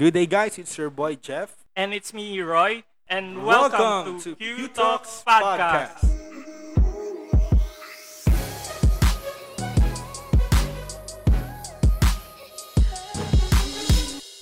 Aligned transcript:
Good 0.00 0.14
day, 0.14 0.24
guys. 0.24 0.56
It's 0.56 0.78
your 0.78 0.88
boy 0.88 1.16
Jeff. 1.16 1.52
And 1.76 1.92
it's 1.92 2.14
me, 2.14 2.40
Roy. 2.40 2.84
And 3.06 3.44
welcome, 3.44 4.18
to, 4.20 4.34
Q 4.34 4.68
Talks 4.68 5.22
Podcast. 5.28 6.00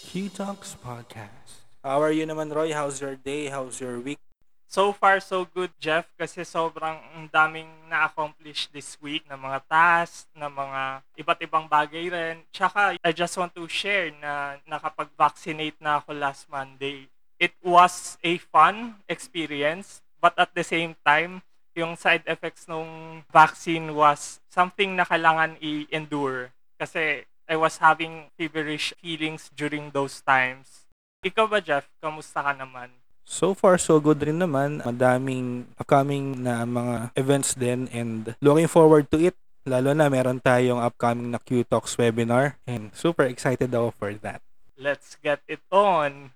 Q 0.07 0.29
Talks 0.29 0.77
Podcast. 0.79 1.67
How 1.83 2.07
are 2.07 2.13
you 2.13 2.23
naman, 2.23 2.55
Roy? 2.55 2.73
How's 2.73 3.01
your 3.01 3.17
day? 3.17 3.51
How's 3.51 3.81
your 3.81 3.99
week? 3.99 4.23
So 4.69 4.93
far, 4.93 5.17
so 5.17 5.49
good, 5.49 5.73
Jeff, 5.81 6.05
kasi 6.21 6.45
sobrang 6.45 7.01
ang 7.17 7.25
daming 7.33 7.73
na-accomplish 7.89 8.69
this 8.69 9.01
week 9.01 9.25
na 9.25 9.41
mga 9.41 9.65
tasks, 9.65 10.29
na 10.37 10.53
mga 10.53 11.01
iba't 11.17 11.41
ibang 11.41 11.65
bagay 11.65 12.13
rin. 12.13 12.45
Tsaka, 12.53 13.01
I 13.01 13.11
just 13.17 13.33
want 13.41 13.57
to 13.57 13.65
share 13.65 14.13
na 14.21 14.61
nakapag-vaccinate 14.69 15.81
na 15.81 16.05
ako 16.05 16.13
last 16.13 16.53
Monday. 16.53 17.09
It 17.41 17.57
was 17.65 18.21
a 18.21 18.37
fun 18.53 19.01
experience, 19.09 20.05
but 20.21 20.37
at 20.37 20.53
the 20.53 20.61
same 20.69 21.01
time, 21.01 21.41
yung 21.73 21.97
side 21.97 22.29
effects 22.29 22.69
ng 22.69 23.25
vaccine 23.33 23.97
was 23.97 24.37
something 24.53 24.93
na 24.93 25.09
kailangan 25.09 25.57
i-endure. 25.65 26.53
Kasi 26.77 27.25
I 27.49 27.57
was 27.57 27.81
having 27.81 28.29
feverish 28.37 28.93
feelings 29.01 29.49
during 29.49 29.97
those 29.97 30.21
times. 30.21 30.85
Ikaw 31.25 31.49
ba, 31.49 31.65
Jeff? 31.65 31.89
Kamusta 32.05 32.45
ka 32.45 32.53
naman? 32.53 32.93
So 33.29 33.53
far, 33.53 33.77
so 33.77 34.01
good 34.01 34.25
rin 34.25 34.41
naman. 34.41 34.81
Madaming 34.81 35.69
upcoming 35.77 36.41
na 36.41 36.65
mga 36.65 37.13
events 37.13 37.53
din 37.53 37.85
and 37.93 38.33
looking 38.41 38.65
forward 38.65 39.13
to 39.13 39.21
it. 39.21 39.37
Lalo 39.69 39.93
na 39.93 40.09
meron 40.09 40.41
tayong 40.41 40.81
upcoming 40.81 41.37
na 41.37 41.37
Q 41.37 41.61
Talks 41.69 41.93
webinar 42.01 42.57
and 42.65 42.89
super 42.97 43.29
excited 43.29 43.69
ako 43.69 43.93
for 44.01 44.17
that. 44.25 44.41
Let's 44.81 45.21
get 45.21 45.45
it 45.45 45.61
on! 45.69 46.33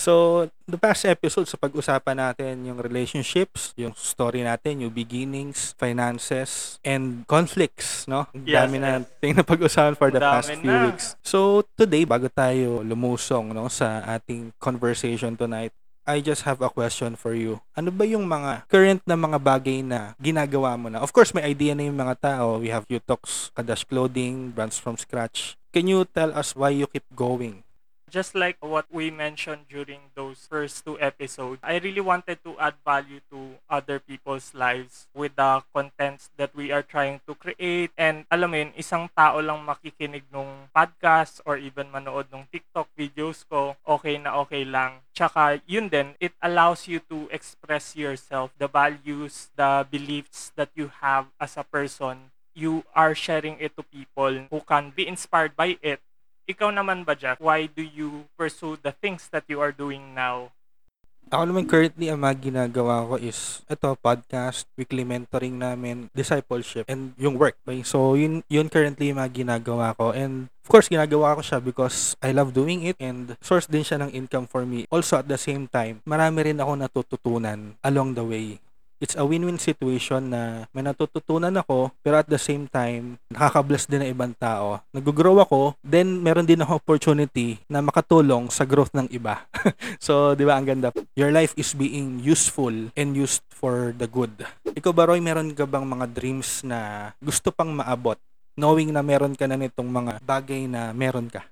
So, 0.00 0.48
the 0.64 0.80
past 0.80 1.04
episode 1.04 1.44
sa 1.44 1.60
pag-usapan 1.60 2.16
natin 2.16 2.64
yung 2.64 2.80
relationships, 2.80 3.76
yung 3.76 3.92
story 3.92 4.40
natin, 4.40 4.80
yung 4.80 4.96
beginnings, 4.96 5.76
finances, 5.76 6.80
and 6.80 7.28
conflicts, 7.28 8.08
no? 8.08 8.24
Ang 8.32 8.48
Yes, 8.48 8.64
dami 8.64 8.80
na 8.80 9.04
yes. 9.04 9.12
ting 9.20 9.36
na 9.36 9.44
pag-usapan 9.44 9.92
for 10.00 10.08
the 10.08 10.16
past 10.16 10.56
few 10.56 10.72
na. 10.72 10.88
weeks. 10.88 11.20
So, 11.20 11.68
today, 11.76 12.08
bago 12.08 12.32
tayo 12.32 12.80
lumusong 12.80 13.52
no, 13.52 13.68
sa 13.68 14.00
ating 14.08 14.56
conversation 14.56 15.36
tonight, 15.36 15.76
I 16.08 16.24
just 16.24 16.42
have 16.48 16.64
a 16.64 16.72
question 16.72 17.14
for 17.14 17.36
you. 17.36 17.60
Ano 17.76 17.92
ba 17.92 18.08
yung 18.08 18.24
mga 18.24 18.66
current 18.66 19.02
na 19.04 19.14
mga 19.14 19.38
bagay 19.38 19.84
na 19.84 20.16
ginagawa 20.16 20.74
mo 20.74 20.88
na? 20.88 20.98
Of 21.04 21.12
course, 21.12 21.36
may 21.36 21.44
idea 21.44 21.76
na 21.76 21.86
yung 21.86 22.00
mga 22.00 22.18
tao. 22.18 22.58
We 22.58 22.72
have 22.72 22.88
Utox, 22.88 23.52
Kadash 23.52 23.84
Clothing, 23.86 24.50
Brands 24.50 24.80
from 24.80 24.96
Scratch. 24.96 25.54
Can 25.70 25.86
you 25.86 26.02
tell 26.08 26.34
us 26.34 26.56
why 26.58 26.74
you 26.74 26.90
keep 26.90 27.06
going? 27.14 27.62
Just 28.10 28.34
like 28.34 28.58
what 28.58 28.90
we 28.90 29.10
mentioned 29.10 29.70
during 29.70 30.10
those 30.18 30.50
first 30.50 30.84
two 30.84 30.98
episodes, 31.00 31.62
I 31.62 31.78
really 31.78 32.02
wanted 32.02 32.42
to 32.42 32.58
add 32.58 32.74
value 32.84 33.22
to 33.30 33.62
other 33.70 34.02
people's 34.02 34.50
lives 34.52 35.06
with 35.14 35.38
the 35.38 35.62
contents 35.72 36.28
that 36.36 36.50
we 36.54 36.74
are 36.74 36.82
trying 36.82 37.22
to 37.30 37.34
create. 37.38 37.94
And 37.96 38.26
alam 38.26 38.50
mo 38.50 38.56
yun, 38.58 38.74
isang 38.74 39.06
tao 39.14 39.38
lang 39.38 39.62
makikinig 39.62 40.26
nung 40.34 40.68
podcast 40.74 41.38
or 41.46 41.56
even 41.56 41.94
manood 41.94 42.26
nung 42.34 42.50
TikTok 42.50 42.90
videos 42.98 43.46
ko, 43.46 43.78
okay 43.86 44.18
na 44.18 44.42
okay 44.42 44.66
lang. 44.66 44.98
Tsaka 45.14 45.62
yun 45.70 45.86
din, 45.86 46.18
it 46.18 46.34
allows 46.42 46.90
you 46.90 46.98
to 47.06 47.30
express 47.30 47.94
yourself, 47.94 48.50
the 48.58 48.66
values, 48.66 49.54
the 49.54 49.86
beliefs 49.86 50.50
that 50.58 50.74
you 50.74 50.90
have 50.98 51.30
as 51.38 51.54
a 51.54 51.62
person. 51.62 52.34
You 52.50 52.82
are 52.98 53.14
sharing 53.14 53.62
it 53.62 53.78
to 53.78 53.86
people 53.86 54.50
who 54.50 54.60
can 54.66 54.90
be 54.90 55.06
inspired 55.06 55.54
by 55.54 55.78
it 55.80 56.02
ikaw 56.50 56.74
naman 56.74 57.06
ba, 57.06 57.14
Jack? 57.14 57.38
Why 57.38 57.70
do 57.70 57.80
you 57.86 58.26
pursue 58.34 58.74
the 58.82 58.90
things 58.90 59.30
that 59.30 59.46
you 59.46 59.62
are 59.62 59.70
doing 59.70 60.18
now? 60.18 60.50
Ako 61.30 61.46
naman 61.46 61.70
currently 61.70 62.10
ang 62.10 62.26
mga 62.26 62.50
ginagawa 62.50 63.06
ko 63.06 63.14
is 63.14 63.62
ito 63.70 63.86
podcast, 64.02 64.66
weekly 64.74 65.06
mentoring 65.06 65.54
namin, 65.54 66.10
discipleship 66.10 66.90
and 66.90 67.14
yung 67.14 67.38
work. 67.38 67.54
So 67.86 68.18
yun 68.18 68.42
yun 68.50 68.66
currently 68.66 69.14
yung 69.14 69.22
mga 69.22 69.46
ginagawa 69.46 69.94
ko 69.94 70.10
and 70.10 70.50
of 70.50 70.66
course 70.66 70.90
ginagawa 70.90 71.38
ko 71.38 71.42
siya 71.46 71.62
because 71.62 72.18
I 72.18 72.34
love 72.34 72.50
doing 72.50 72.82
it 72.82 72.98
and 72.98 73.38
source 73.38 73.70
din 73.70 73.86
siya 73.86 74.02
ng 74.02 74.10
income 74.10 74.50
for 74.50 74.66
me. 74.66 74.90
Also 74.90 75.22
at 75.22 75.30
the 75.30 75.38
same 75.38 75.70
time, 75.70 76.02
marami 76.02 76.50
rin 76.50 76.58
ako 76.58 76.74
natututunan 76.74 77.78
along 77.78 78.18
the 78.18 78.26
way. 78.26 78.58
It's 79.00 79.16
a 79.16 79.24
win-win 79.24 79.56
situation 79.56 80.28
na 80.28 80.68
may 80.76 80.84
natututunan 80.84 81.56
ako 81.56 81.88
pero 82.04 82.20
at 82.20 82.28
the 82.28 82.36
same 82.36 82.68
time 82.68 83.16
nakaka-bless 83.32 83.88
din 83.88 84.04
ng 84.04 84.12
ibang 84.12 84.36
tao. 84.36 84.84
Nag-grow 84.92 85.40
ako, 85.40 85.72
then 85.80 86.20
meron 86.20 86.44
din 86.44 86.60
ako 86.60 86.76
opportunity 86.76 87.56
na 87.64 87.80
makatulong 87.80 88.52
sa 88.52 88.68
growth 88.68 88.92
ng 88.92 89.08
iba. 89.08 89.40
So, 90.00 90.32
di 90.32 90.48
ba, 90.48 90.56
ang 90.56 90.64
ganda. 90.64 90.92
Your 91.12 91.32
life 91.32 91.52
is 91.60 91.76
being 91.76 92.24
useful 92.24 92.72
and 92.96 93.08
used 93.12 93.44
for 93.48 93.92
the 93.96 94.08
good. 94.08 94.32
Ikaw 94.64 94.92
ba, 94.96 95.08
Roy, 95.08 95.20
meron 95.20 95.52
ka 95.52 95.68
bang 95.68 95.84
mga 95.84 96.08
dreams 96.12 96.64
na 96.64 97.10
gusto 97.20 97.52
pang 97.52 97.68
maabot? 97.72 98.16
Knowing 98.56 98.92
na 98.92 99.04
meron 99.04 99.36
ka 99.36 99.44
na 99.48 99.60
nitong 99.60 99.88
mga 99.88 100.12
bagay 100.24 100.68
na 100.68 100.92
meron 100.96 101.28
ka. 101.28 101.44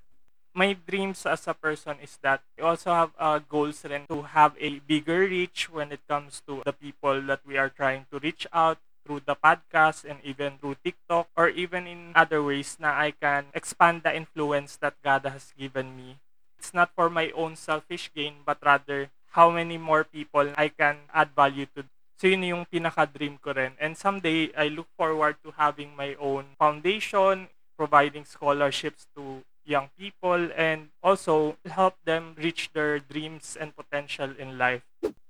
My 0.59 0.75
dreams 0.75 1.23
as 1.23 1.47
a 1.47 1.55
person 1.55 2.03
is 2.03 2.19
that 2.19 2.43
I 2.59 2.67
also 2.67 2.91
have 2.91 3.15
uh, 3.15 3.39
goals 3.39 3.79
rin 3.87 4.03
to 4.11 4.27
have 4.35 4.59
a 4.59 4.83
bigger 4.83 5.23
reach 5.23 5.71
when 5.71 5.95
it 5.95 6.03
comes 6.03 6.43
to 6.51 6.67
the 6.67 6.75
people 6.75 7.15
that 7.31 7.39
we 7.47 7.55
are 7.55 7.71
trying 7.71 8.11
to 8.11 8.19
reach 8.19 8.43
out 8.51 8.75
through 9.07 9.23
the 9.23 9.39
podcast 9.39 10.03
and 10.03 10.19
even 10.19 10.59
through 10.59 10.75
TikTok 10.83 11.31
or 11.39 11.47
even 11.47 11.87
in 11.87 12.11
other 12.11 12.43
ways 12.43 12.75
na 12.75 12.91
I 12.91 13.15
can 13.15 13.55
expand 13.55 14.03
the 14.03 14.11
influence 14.11 14.75
that 14.83 14.99
God 14.99 15.23
has 15.31 15.55
given 15.55 15.95
me. 15.95 16.19
It's 16.59 16.75
not 16.75 16.91
for 16.91 17.07
my 17.07 17.31
own 17.39 17.55
selfish 17.55 18.11
gain 18.11 18.43
but 18.43 18.59
rather 18.59 19.07
how 19.31 19.47
many 19.55 19.79
more 19.79 20.03
people 20.03 20.51
I 20.59 20.75
can 20.75 21.07
add 21.15 21.31
value 21.31 21.71
to. 21.79 21.87
So 22.19 22.27
yun 22.27 22.43
yung 22.43 22.67
pinaka-dream 22.67 23.39
ko 23.39 23.55
rin. 23.55 23.79
And 23.79 23.95
someday, 23.95 24.51
I 24.51 24.67
look 24.67 24.91
forward 24.99 25.39
to 25.47 25.55
having 25.55 25.95
my 25.95 26.19
own 26.19 26.59
foundation, 26.59 27.47
providing 27.79 28.27
scholarships 28.27 29.07
to 29.15 29.47
young 29.69 29.93
people, 29.93 30.49
and 30.57 30.89
also 31.05 31.53
help 31.69 31.93
them 32.09 32.33
reach 32.41 32.73
their 32.73 32.97
dreams 32.97 33.53
and 33.53 33.77
potential 33.77 34.33
in 34.41 34.57
life. 34.57 34.81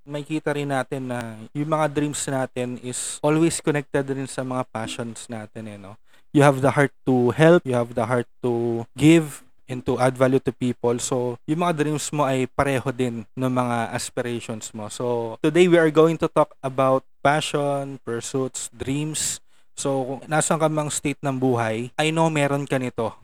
Makikita 0.08 0.56
rin 0.56 0.72
natin 0.72 1.12
na 1.12 1.36
yung 1.52 1.68
mga 1.68 1.92
dreams 1.92 2.24
natin 2.24 2.80
is 2.80 3.20
always 3.20 3.60
connected 3.60 4.08
rin 4.08 4.24
sa 4.24 4.40
mga 4.40 4.64
passions 4.72 5.28
natin. 5.28 5.68
Eh, 5.68 5.76
no? 5.76 6.00
You 6.32 6.40
have 6.40 6.64
the 6.64 6.72
heart 6.72 6.96
to 7.04 7.36
help, 7.36 7.68
you 7.68 7.76
have 7.76 7.92
the 7.92 8.08
heart 8.08 8.26
to 8.40 8.82
give, 8.96 9.44
and 9.70 9.86
to 9.86 9.94
add 10.02 10.18
value 10.18 10.42
to 10.42 10.50
people. 10.50 10.98
So, 10.98 11.38
yung 11.46 11.62
mga 11.62 11.86
dreams 11.86 12.10
mo 12.10 12.26
ay 12.26 12.50
pareho 12.50 12.90
din 12.90 13.22
ng 13.38 13.52
mga 13.54 13.94
aspirations 13.94 14.74
mo. 14.74 14.90
So, 14.90 15.38
today 15.38 15.70
we 15.70 15.78
are 15.78 15.94
going 15.94 16.18
to 16.18 16.26
talk 16.26 16.58
about 16.58 17.06
passion, 17.22 18.02
pursuits, 18.02 18.66
dreams. 18.74 19.38
So, 19.78 20.18
kung 20.18 20.20
nasan 20.26 20.58
ka 20.58 20.66
mang 20.66 20.90
state 20.90 21.22
ng 21.22 21.38
buhay, 21.38 21.94
I 21.94 22.10
know 22.10 22.26
meron 22.26 22.66
ka 22.66 22.82
nito. 22.82 23.14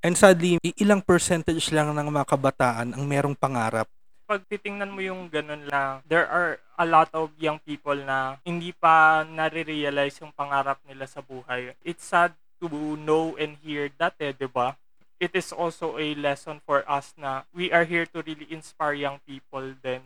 And 0.00 0.16
sadly, 0.16 0.56
ilang 0.80 1.04
percentage 1.04 1.68
lang 1.76 1.92
ng 1.92 2.08
mga 2.08 2.24
kabataan 2.24 2.96
ang 2.96 3.04
merong 3.04 3.36
pangarap. 3.36 3.84
Pag 4.24 4.48
titingnan 4.48 4.88
mo 4.88 5.04
yung 5.04 5.28
ganun 5.28 5.68
lang, 5.68 6.00
there 6.08 6.24
are 6.24 6.56
a 6.80 6.86
lot 6.88 7.12
of 7.12 7.28
young 7.36 7.60
people 7.60 7.96
na 7.96 8.40
hindi 8.40 8.72
pa 8.72 9.26
nare-realize 9.28 10.24
yung 10.24 10.32
pangarap 10.32 10.80
nila 10.88 11.04
sa 11.04 11.20
buhay. 11.20 11.76
It's 11.84 12.08
sad 12.08 12.32
to 12.64 12.68
know 12.96 13.36
and 13.36 13.60
hear 13.60 13.92
that 14.00 14.16
eh, 14.16 14.32
di 14.32 14.48
ba? 14.48 14.80
It 15.20 15.36
is 15.36 15.52
also 15.52 16.00
a 16.00 16.16
lesson 16.16 16.64
for 16.64 16.80
us 16.88 17.12
na 17.20 17.44
we 17.52 17.68
are 17.68 17.84
here 17.84 18.08
to 18.16 18.24
really 18.24 18.48
inspire 18.48 18.96
young 18.96 19.20
people 19.28 19.76
then. 19.84 20.00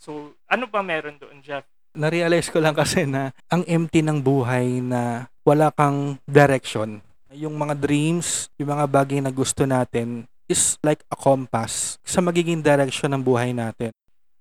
So, 0.00 0.32
ano 0.48 0.64
ba 0.64 0.80
meron 0.80 1.20
doon, 1.20 1.44
Jeff? 1.44 1.68
na-realize 1.94 2.50
ko 2.50 2.62
lang 2.62 2.74
kasi 2.74 3.06
na 3.06 3.34
ang 3.50 3.66
empty 3.66 4.02
ng 4.02 4.22
buhay 4.22 4.78
na 4.82 5.26
wala 5.42 5.74
kang 5.74 6.22
direction. 6.26 7.02
Yung 7.30 7.54
mga 7.54 7.78
dreams, 7.78 8.50
yung 8.58 8.74
mga 8.74 8.86
bagay 8.90 9.22
na 9.22 9.30
gusto 9.30 9.62
natin 9.62 10.26
is 10.50 10.74
like 10.82 11.06
a 11.06 11.16
compass 11.16 11.94
sa 12.02 12.18
magiging 12.18 12.58
direction 12.58 13.14
ng 13.14 13.22
buhay 13.22 13.54
natin. 13.54 13.94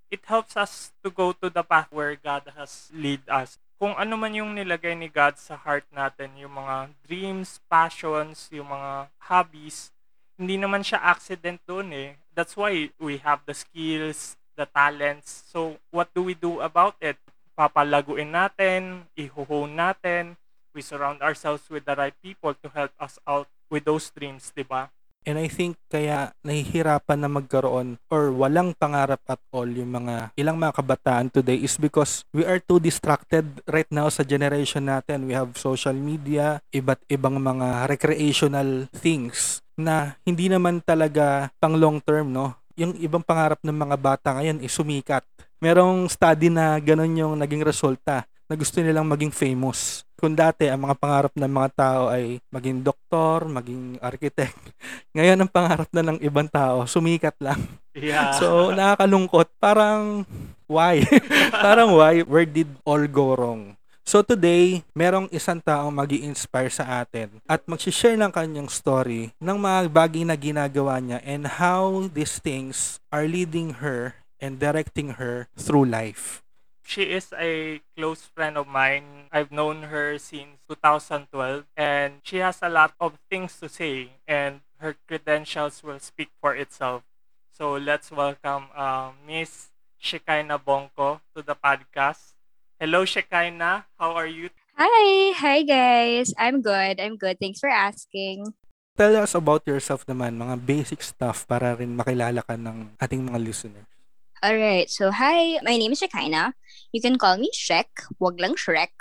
it 0.10 0.26
helps 0.26 0.58
us 0.58 0.92
to 1.06 1.10
go 1.14 1.32
to 1.32 1.50
the 1.50 1.62
path 1.62 1.88
where 1.94 2.18
God 2.18 2.50
has 2.58 2.90
lead 2.90 3.22
us. 3.30 3.62
Kung 3.80 3.96
ano 3.96 4.18
man 4.18 4.36
yung 4.36 4.58
nilagay 4.58 4.98
ni 4.98 5.08
God 5.08 5.40
sa 5.40 5.56
heart 5.56 5.86
natin, 5.94 6.36
yung 6.36 6.58
mga 6.58 6.92
dreams, 7.08 7.62
passions, 7.70 8.50
yung 8.52 8.68
mga 8.68 9.08
hobbies, 9.30 9.94
hindi 10.36 10.60
naman 10.60 10.84
siya 10.84 11.00
accident 11.00 11.62
doon 11.64 11.94
eh. 11.96 12.10
That's 12.36 12.58
why 12.58 12.92
we 13.00 13.22
have 13.24 13.46
the 13.48 13.56
skills, 13.56 14.36
the 14.60 14.68
talents. 14.68 15.48
So, 15.48 15.80
what 15.94 16.12
do 16.12 16.26
we 16.26 16.36
do 16.36 16.60
about 16.60 17.00
it? 17.00 17.16
Papalaguin 17.56 18.36
natin, 18.36 19.08
ihuhone 19.16 19.78
natin, 19.78 20.36
we 20.80 20.82
surround 20.82 21.20
ourselves 21.20 21.68
with 21.68 21.84
the 21.84 21.92
right 22.00 22.16
people 22.24 22.56
to 22.56 22.72
help 22.72 22.96
us 23.04 23.20
out 23.28 23.52
with 23.68 23.84
those 23.84 24.08
dreams, 24.16 24.56
di 24.56 24.64
ba? 24.64 24.88
And 25.28 25.36
I 25.36 25.52
think 25.52 25.76
kaya 25.92 26.32
nahihirapan 26.48 27.20
na 27.20 27.28
magkaroon 27.28 28.00
or 28.08 28.32
walang 28.32 28.72
pangarap 28.80 29.20
at 29.28 29.44
all 29.52 29.68
yung 29.68 29.92
mga 29.92 30.32
ilang 30.40 30.56
mga 30.56 30.80
kabataan 30.80 31.28
today 31.28 31.60
is 31.60 31.76
because 31.76 32.24
we 32.32 32.48
are 32.48 32.64
too 32.64 32.80
distracted 32.80 33.44
right 33.68 33.92
now 33.92 34.08
sa 34.08 34.24
generation 34.24 34.88
natin. 34.88 35.28
We 35.28 35.36
have 35.36 35.60
social 35.60 35.94
media, 35.94 36.64
iba't 36.72 37.04
ibang 37.12 37.36
mga 37.36 37.92
recreational 37.92 38.88
things 38.96 39.60
na 39.76 40.16
hindi 40.24 40.48
naman 40.48 40.80
talaga 40.80 41.52
pang 41.60 41.76
long 41.76 42.00
term, 42.00 42.32
no? 42.32 42.56
yung 42.80 42.96
ibang 42.96 43.20
pangarap 43.20 43.60
ng 43.60 43.76
mga 43.76 43.96
bata 44.00 44.28
ngayon 44.40 44.64
is 44.64 44.72
sumikat. 44.72 45.28
Merong 45.60 46.08
study 46.08 46.48
na 46.48 46.80
ganun 46.80 47.12
yung 47.12 47.36
naging 47.36 47.68
resulta 47.68 48.24
na 48.50 48.58
gusto 48.58 48.82
nilang 48.82 49.06
maging 49.06 49.30
famous. 49.30 50.02
Kung 50.18 50.34
dati 50.34 50.68
ang 50.68 50.84
mga 50.90 50.98
pangarap 50.98 51.34
ng 51.38 51.48
mga 51.48 51.70
tao 51.78 52.02
ay 52.10 52.42
maging 52.50 52.82
doktor, 52.82 53.46
maging 53.46 54.02
architect, 54.02 54.58
ngayon 55.16 55.46
ang 55.46 55.52
pangarap 55.54 55.88
na 55.94 56.04
ng 56.10 56.18
ibang 56.26 56.50
tao, 56.50 56.90
sumikat 56.90 57.38
lang. 57.38 57.62
Yeah. 57.94 58.34
So, 58.36 58.74
nakakalungkot. 58.74 59.54
Parang, 59.62 60.26
why? 60.66 61.06
Parang 61.64 61.94
why? 61.94 62.26
Where 62.26 62.50
did 62.50 62.74
all 62.84 63.06
go 63.06 63.38
wrong? 63.38 63.80
So 64.10 64.26
today, 64.26 64.82
merong 64.98 65.30
isang 65.30 65.62
taong 65.62 65.94
mag 65.94 66.10
inspire 66.10 66.74
sa 66.74 67.06
atin 67.06 67.30
at 67.46 67.62
mag-share 67.70 68.18
ng 68.18 68.34
kanyang 68.34 68.66
story 68.66 69.30
ng 69.38 69.54
mga 69.54 69.86
bagay 69.94 70.26
na 70.26 70.34
ginagawa 70.34 70.98
niya 70.98 71.22
and 71.22 71.62
how 71.62 72.10
these 72.10 72.42
things 72.42 72.98
are 73.14 73.30
leading 73.30 73.86
her 73.86 74.18
and 74.42 74.58
directing 74.58 75.22
her 75.22 75.46
through 75.54 75.86
life. 75.86 76.42
She 76.90 77.14
is 77.14 77.30
a 77.38 77.86
close 77.94 78.26
friend 78.34 78.58
of 78.58 78.66
mine. 78.66 79.30
I've 79.30 79.54
known 79.54 79.94
her 79.94 80.18
since 80.18 80.58
2012 80.66 81.70
and 81.78 82.18
she 82.26 82.42
has 82.42 82.66
a 82.66 82.70
lot 82.74 82.98
of 82.98 83.22
things 83.30 83.62
to 83.62 83.70
say 83.70 84.18
and 84.26 84.66
her 84.82 84.98
credentials 85.06 85.86
will 85.86 86.02
speak 86.02 86.34
for 86.42 86.58
itself. 86.58 87.06
So 87.54 87.78
let's 87.78 88.10
welcome 88.10 88.74
uh, 88.74 89.14
Miss 89.22 89.70
Shekinah 90.02 90.66
Bonko 90.66 91.22
to 91.38 91.46
the 91.46 91.54
podcast. 91.54 92.34
Hello, 92.82 93.06
Shekinah. 93.06 93.86
How 94.02 94.18
are 94.18 94.26
you? 94.26 94.50
Hi! 94.74 95.38
Hi, 95.38 95.62
guys! 95.62 96.34
I'm 96.42 96.66
good. 96.66 96.98
I'm 96.98 97.22
good. 97.22 97.38
Thanks 97.38 97.62
for 97.62 97.70
asking. 97.70 98.50
Tell 98.98 99.14
us 99.14 99.38
about 99.38 99.62
yourself 99.70 100.10
naman, 100.10 100.42
mga 100.42 100.66
basic 100.66 101.06
stuff 101.06 101.46
para 101.46 101.78
rin 101.78 101.94
makilala 101.94 102.42
ka 102.42 102.58
ng 102.58 102.98
ating 102.98 103.30
mga 103.30 103.38
listeners. 103.46 103.99
Alright, 104.40 104.90
so 104.90 105.12
hi, 105.12 105.60
my 105.68 105.76
name 105.76 105.92
is 105.92 106.00
Shekinah. 106.00 106.56
You 106.94 107.02
can 107.02 107.18
call 107.18 107.36
me 107.36 107.52
Shek, 107.52 107.92
wag 108.24 108.40
lang 108.40 108.56
Shrek. 108.56 108.96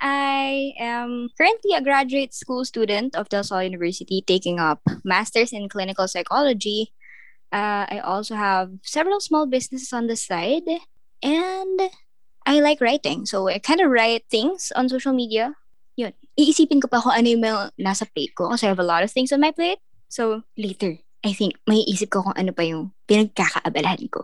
I 0.00 0.72
am 0.80 1.28
currently 1.36 1.76
a 1.76 1.84
graduate 1.84 2.32
school 2.32 2.64
student 2.64 3.14
of 3.14 3.28
Del 3.28 3.44
Sol 3.44 3.62
University 3.62 4.24
taking 4.26 4.58
up 4.58 4.80
Masters 5.04 5.52
in 5.52 5.68
Clinical 5.68 6.08
Psychology. 6.08 6.96
Uh, 7.52 7.84
I 7.92 8.00
also 8.00 8.36
have 8.36 8.72
several 8.80 9.20
small 9.20 9.44
businesses 9.44 9.92
on 9.92 10.06
the 10.06 10.16
side 10.16 10.64
and 11.22 11.80
I 12.46 12.60
like 12.60 12.80
writing. 12.80 13.26
So, 13.26 13.48
I 13.48 13.58
kind 13.60 13.82
of 13.84 13.92
write 13.92 14.24
things 14.30 14.72
on 14.74 14.88
social 14.88 15.12
media. 15.12 15.60
Yun. 15.96 16.16
Iisipin 16.40 16.80
ko 16.80 16.88
pa 16.88 17.04
kung 17.04 17.12
ano 17.12 17.28
yung 17.28 17.44
nasa 17.76 18.08
plate 18.08 18.32
ko 18.32 18.48
I 18.48 18.64
have 18.64 18.80
a 18.80 18.82
lot 18.82 19.04
of 19.04 19.12
things 19.12 19.28
on 19.28 19.44
my 19.44 19.52
plate. 19.52 19.84
So, 20.08 20.48
later, 20.56 21.03
I 21.24 21.32
think, 21.32 21.56
may 21.64 21.80
isip 21.88 22.12
ko 22.12 22.20
kung 22.20 22.36
ano 22.36 22.52
pa 22.52 22.60
yung 22.68 22.92
pinagkakaabalahan 23.08 24.04
ko. 24.12 24.20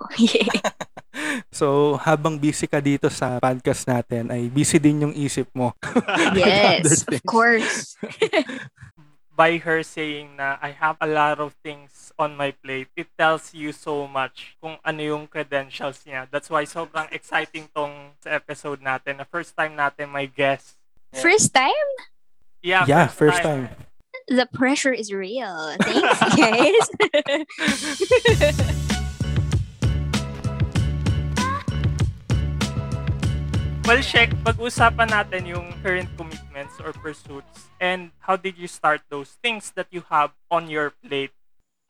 so, 1.58 1.96
habang 1.96 2.36
busy 2.36 2.68
ka 2.68 2.76
dito 2.84 3.08
sa 3.08 3.40
podcast 3.40 3.88
natin, 3.88 4.28
ay 4.28 4.52
busy 4.52 4.76
din 4.76 5.08
yung 5.08 5.14
isip 5.16 5.48
mo. 5.56 5.72
yes, 6.36 7.08
of 7.08 7.24
course. 7.24 7.96
by 9.40 9.56
her 9.56 9.80
saying 9.80 10.36
na 10.36 10.60
I 10.60 10.76
have 10.76 11.00
a 11.00 11.08
lot 11.08 11.40
of 11.40 11.56
things 11.64 12.12
on 12.20 12.36
my 12.36 12.52
plate, 12.52 12.92
it 12.92 13.08
tells 13.16 13.56
you 13.56 13.72
so 13.72 14.04
much 14.04 14.60
kung 14.60 14.76
ano 14.84 15.00
yung 15.00 15.24
credentials 15.24 16.04
niya. 16.04 16.28
That's 16.28 16.52
why 16.52 16.68
sobrang 16.68 17.08
exciting 17.08 17.72
tong 17.72 18.12
sa 18.20 18.36
episode 18.36 18.84
natin. 18.84 19.16
Na 19.16 19.24
first 19.24 19.56
time 19.56 19.72
natin 19.72 20.12
may 20.12 20.28
guest. 20.28 20.76
First 21.16 21.56
time? 21.56 21.88
Yeah, 22.60 22.84
yeah, 22.84 23.08
first, 23.08 23.40
first 23.40 23.40
time. 23.40 23.72
time. 23.72 23.89
The 24.30 24.46
pressure 24.46 24.92
is 24.92 25.12
real. 25.12 25.74
Thanks, 25.82 26.20
guys. 26.38 26.86
Well, 33.90 34.06
Shek, 34.06 34.30
pag-usapan 34.46 35.10
natin 35.10 35.50
yung 35.50 35.74
current 35.82 36.06
commitments 36.14 36.78
or 36.78 36.94
pursuits 36.94 37.66
and 37.82 38.14
how 38.22 38.38
did 38.38 38.54
you 38.54 38.70
start 38.70 39.02
those 39.10 39.34
things 39.42 39.74
that 39.74 39.90
you 39.90 40.06
have 40.06 40.30
on 40.46 40.70
your 40.70 40.94
plate? 41.02 41.34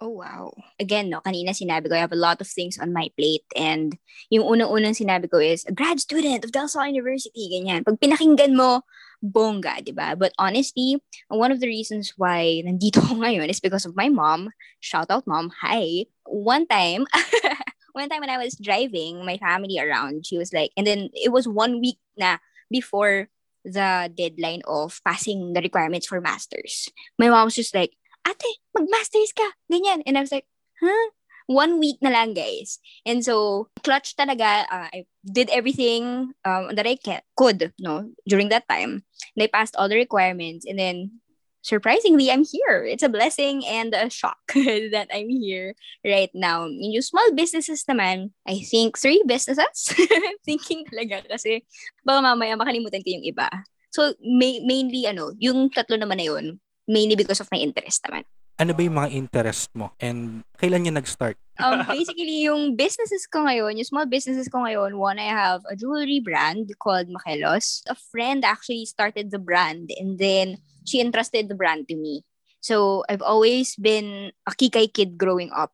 Oh, 0.01 0.09
wow. 0.09 0.57
Again, 0.81 1.13
no, 1.13 1.21
kanina 1.21 1.53
sinabi 1.53 1.93
ko, 1.93 1.95
I 1.95 2.01
have 2.01 2.17
a 2.17 2.17
lot 2.17 2.41
of 2.41 2.49
things 2.49 2.81
on 2.81 2.89
my 2.97 3.13
plate 3.21 3.45
and 3.53 4.01
yung 4.33 4.49
unang-unang 4.49 4.97
sinabi 4.97 5.29
ko 5.29 5.37
is, 5.37 5.69
a 5.69 5.77
grad 5.77 6.01
student 6.01 6.41
of 6.41 6.57
Del 6.57 6.73
Sol 6.73 6.89
University, 6.89 7.53
ganyan. 7.53 7.85
Pag 7.85 8.01
pinakinggan 8.01 8.57
mo, 8.57 8.81
bongga, 9.21 9.85
di 9.85 9.93
ba? 9.93 10.17
But 10.17 10.33
honestly, 10.41 10.97
one 11.29 11.53
of 11.53 11.61
the 11.61 11.69
reasons 11.69 12.17
why 12.17 12.65
nandito 12.65 13.05
ko 13.05 13.21
ngayon 13.21 13.53
is 13.53 13.61
because 13.61 13.85
of 13.85 13.93
my 13.93 14.09
mom. 14.09 14.49
Shout 14.81 15.13
out, 15.13 15.29
mom. 15.29 15.53
Hi. 15.61 16.09
One 16.25 16.65
time, 16.65 17.05
one 17.93 18.09
time 18.09 18.25
when 18.25 18.33
I 18.33 18.41
was 18.41 18.57
driving 18.57 19.21
my 19.29 19.37
family 19.37 19.77
around, 19.77 20.25
she 20.25 20.41
was 20.41 20.49
like, 20.57 20.73
and 20.81 20.89
then 20.89 21.13
it 21.13 21.29
was 21.29 21.45
one 21.45 21.77
week 21.77 22.01
na 22.17 22.41
before 22.73 23.29
the 23.69 24.09
deadline 24.17 24.65
of 24.65 25.05
passing 25.05 25.53
the 25.53 25.61
requirements 25.61 26.09
for 26.09 26.25
masters. 26.25 26.89
My 27.21 27.29
mom 27.29 27.53
was 27.53 27.61
just 27.61 27.77
like, 27.77 27.93
ate, 28.27 28.61
mag-masters 28.75 29.33
ka, 29.33 29.57
ganyan. 29.71 30.03
And 30.07 30.19
I 30.19 30.23
was 30.23 30.33
like, 30.33 30.47
huh? 30.81 31.11
One 31.51 31.83
week 31.83 31.99
na 31.99 32.15
lang, 32.15 32.35
guys. 32.35 32.79
And 33.03 33.27
so, 33.27 33.67
clutch 33.83 34.15
talaga. 34.15 34.71
Uh, 34.71 34.87
I 34.87 34.99
did 35.27 35.51
everything 35.51 36.31
um, 36.47 36.71
that 36.79 36.87
I 36.87 36.97
could, 37.35 37.75
no, 37.81 38.15
during 38.29 38.55
that 38.55 38.71
time. 38.71 39.03
And 39.35 39.41
I 39.43 39.49
passed 39.51 39.75
all 39.75 39.91
the 39.91 39.99
requirements. 39.99 40.63
And 40.63 40.79
then, 40.79 41.19
surprisingly, 41.63 42.31
I'm 42.31 42.45
here. 42.45 42.87
It's 42.87 43.03
a 43.03 43.11
blessing 43.11 43.67
and 43.67 43.95
a 43.95 44.09
shock 44.11 44.39
that 44.95 45.09
I'm 45.13 45.29
here 45.29 45.75
right 46.05 46.31
now. 46.35 46.67
Yung 46.71 47.03
small 47.03 47.35
businesses 47.35 47.85
naman, 47.85 48.31
I 48.47 48.63
think 48.63 48.95
three 48.95 49.23
businesses. 49.27 49.91
Thinking 50.47 50.87
talaga 50.87 51.27
kasi 51.29 51.67
baka 52.07 52.23
mamaya 52.23 52.55
makalimutan 52.55 53.03
ko 53.03 53.11
yung 53.11 53.27
iba. 53.27 53.49
So, 53.91 54.15
may, 54.23 54.63
mainly, 54.63 55.11
ano, 55.11 55.35
yung 55.43 55.67
tatlo 55.67 55.99
naman 55.99 56.23
na 56.23 56.31
yun, 56.31 56.63
mainly 56.91 57.15
because 57.15 57.39
of 57.39 57.47
my 57.55 57.63
interest 57.63 58.03
naman. 58.03 58.27
Ano 58.59 58.75
ba 58.75 58.83
yung 58.83 58.99
mga 58.99 59.11
interest 59.15 59.71
mo? 59.73 59.95
And 60.03 60.43
kailan 60.59 60.91
yung 60.91 60.99
nag-start? 60.99 61.39
um, 61.63 61.87
basically, 61.89 62.45
yung 62.45 62.75
businesses 62.77 63.25
ko 63.31 63.47
ngayon, 63.47 63.79
yung 63.79 63.89
small 63.89 64.05
businesses 64.11 64.49
ko 64.49 64.65
ngayon, 64.65 64.99
one, 64.99 65.23
I 65.23 65.31
have 65.31 65.63
a 65.71 65.77
jewelry 65.77 66.21
brand 66.21 66.73
called 66.83 67.09
Makelos. 67.09 67.87
A 67.87 67.95
friend 67.95 68.45
actually 68.45 68.85
started 68.85 69.31
the 69.31 69.39
brand 69.39 69.89
and 69.97 70.19
then 70.19 70.59
she 70.85 71.01
entrusted 71.01 71.49
the 71.49 71.55
brand 71.55 71.89
to 71.89 71.97
me. 71.97 72.25
So 72.61 73.05
I've 73.09 73.23
always 73.23 73.77
been 73.77 74.33
a 74.45 74.53
kikay 74.53 74.93
kid 74.93 75.17
growing 75.17 75.49
up 75.53 75.73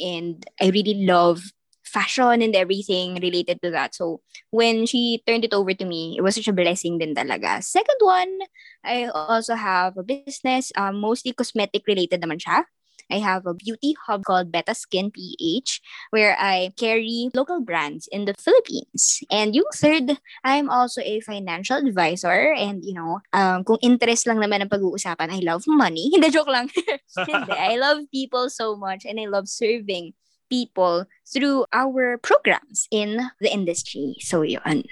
and 0.00 0.44
I 0.60 0.72
really 0.72 1.04
love 1.04 1.52
fashion 1.92 2.40
and 2.40 2.56
everything 2.56 3.20
related 3.20 3.60
to 3.60 3.70
that. 3.70 3.94
So 3.94 4.24
when 4.48 4.88
she 4.88 5.20
turned 5.28 5.44
it 5.44 5.52
over 5.52 5.76
to 5.76 5.84
me, 5.84 6.16
it 6.16 6.22
was 6.24 6.34
such 6.34 6.48
a 6.48 6.56
blessing 6.56 6.96
din 6.96 7.14
talaga. 7.14 7.60
Second 7.60 8.00
one, 8.00 8.32
I 8.80 9.12
also 9.12 9.54
have 9.54 10.00
a 10.00 10.02
business, 10.02 10.72
um, 10.74 10.96
mostly 10.96 11.36
cosmetic 11.36 11.84
related 11.84 12.24
naman 12.24 12.40
siya. 12.40 12.64
I 13.12 13.20
have 13.20 13.44
a 13.44 13.52
beauty 13.52 13.92
hub 14.08 14.24
called 14.24 14.48
Beta 14.48 14.74
Skin 14.74 15.12
PH 15.12 15.80
where 16.10 16.32
I 16.40 16.72
carry 16.80 17.28
local 17.34 17.60
brands 17.60 18.08
in 18.08 18.24
the 18.24 18.32
Philippines. 18.40 19.20
And 19.28 19.54
yung 19.54 19.68
third, 19.76 20.16
I'm 20.44 20.72
also 20.72 21.04
a 21.04 21.20
financial 21.20 21.76
advisor 21.76 22.56
and 22.56 22.80
you 22.80 22.94
know, 22.94 23.20
um, 23.36 23.64
kung 23.64 23.76
interest 23.84 24.24
lang 24.26 24.40
naman 24.40 24.64
ang 24.64 24.72
pag-uusapan, 24.72 25.28
I 25.28 25.44
love 25.44 25.68
money. 25.68 26.08
Hindi, 26.12 26.32
joke 26.32 26.48
lang. 26.48 26.72
Hindi, 27.28 27.52
I 27.52 27.76
love 27.76 28.08
people 28.08 28.48
so 28.48 28.80
much 28.80 29.04
and 29.04 29.20
I 29.20 29.28
love 29.28 29.44
serving 29.44 30.16
people 30.52 31.08
through 31.24 31.64
our 31.72 32.20
programs 32.20 32.84
in 32.92 33.32
the 33.40 33.48
industry. 33.48 34.20
So 34.20 34.44
yun. 34.44 34.84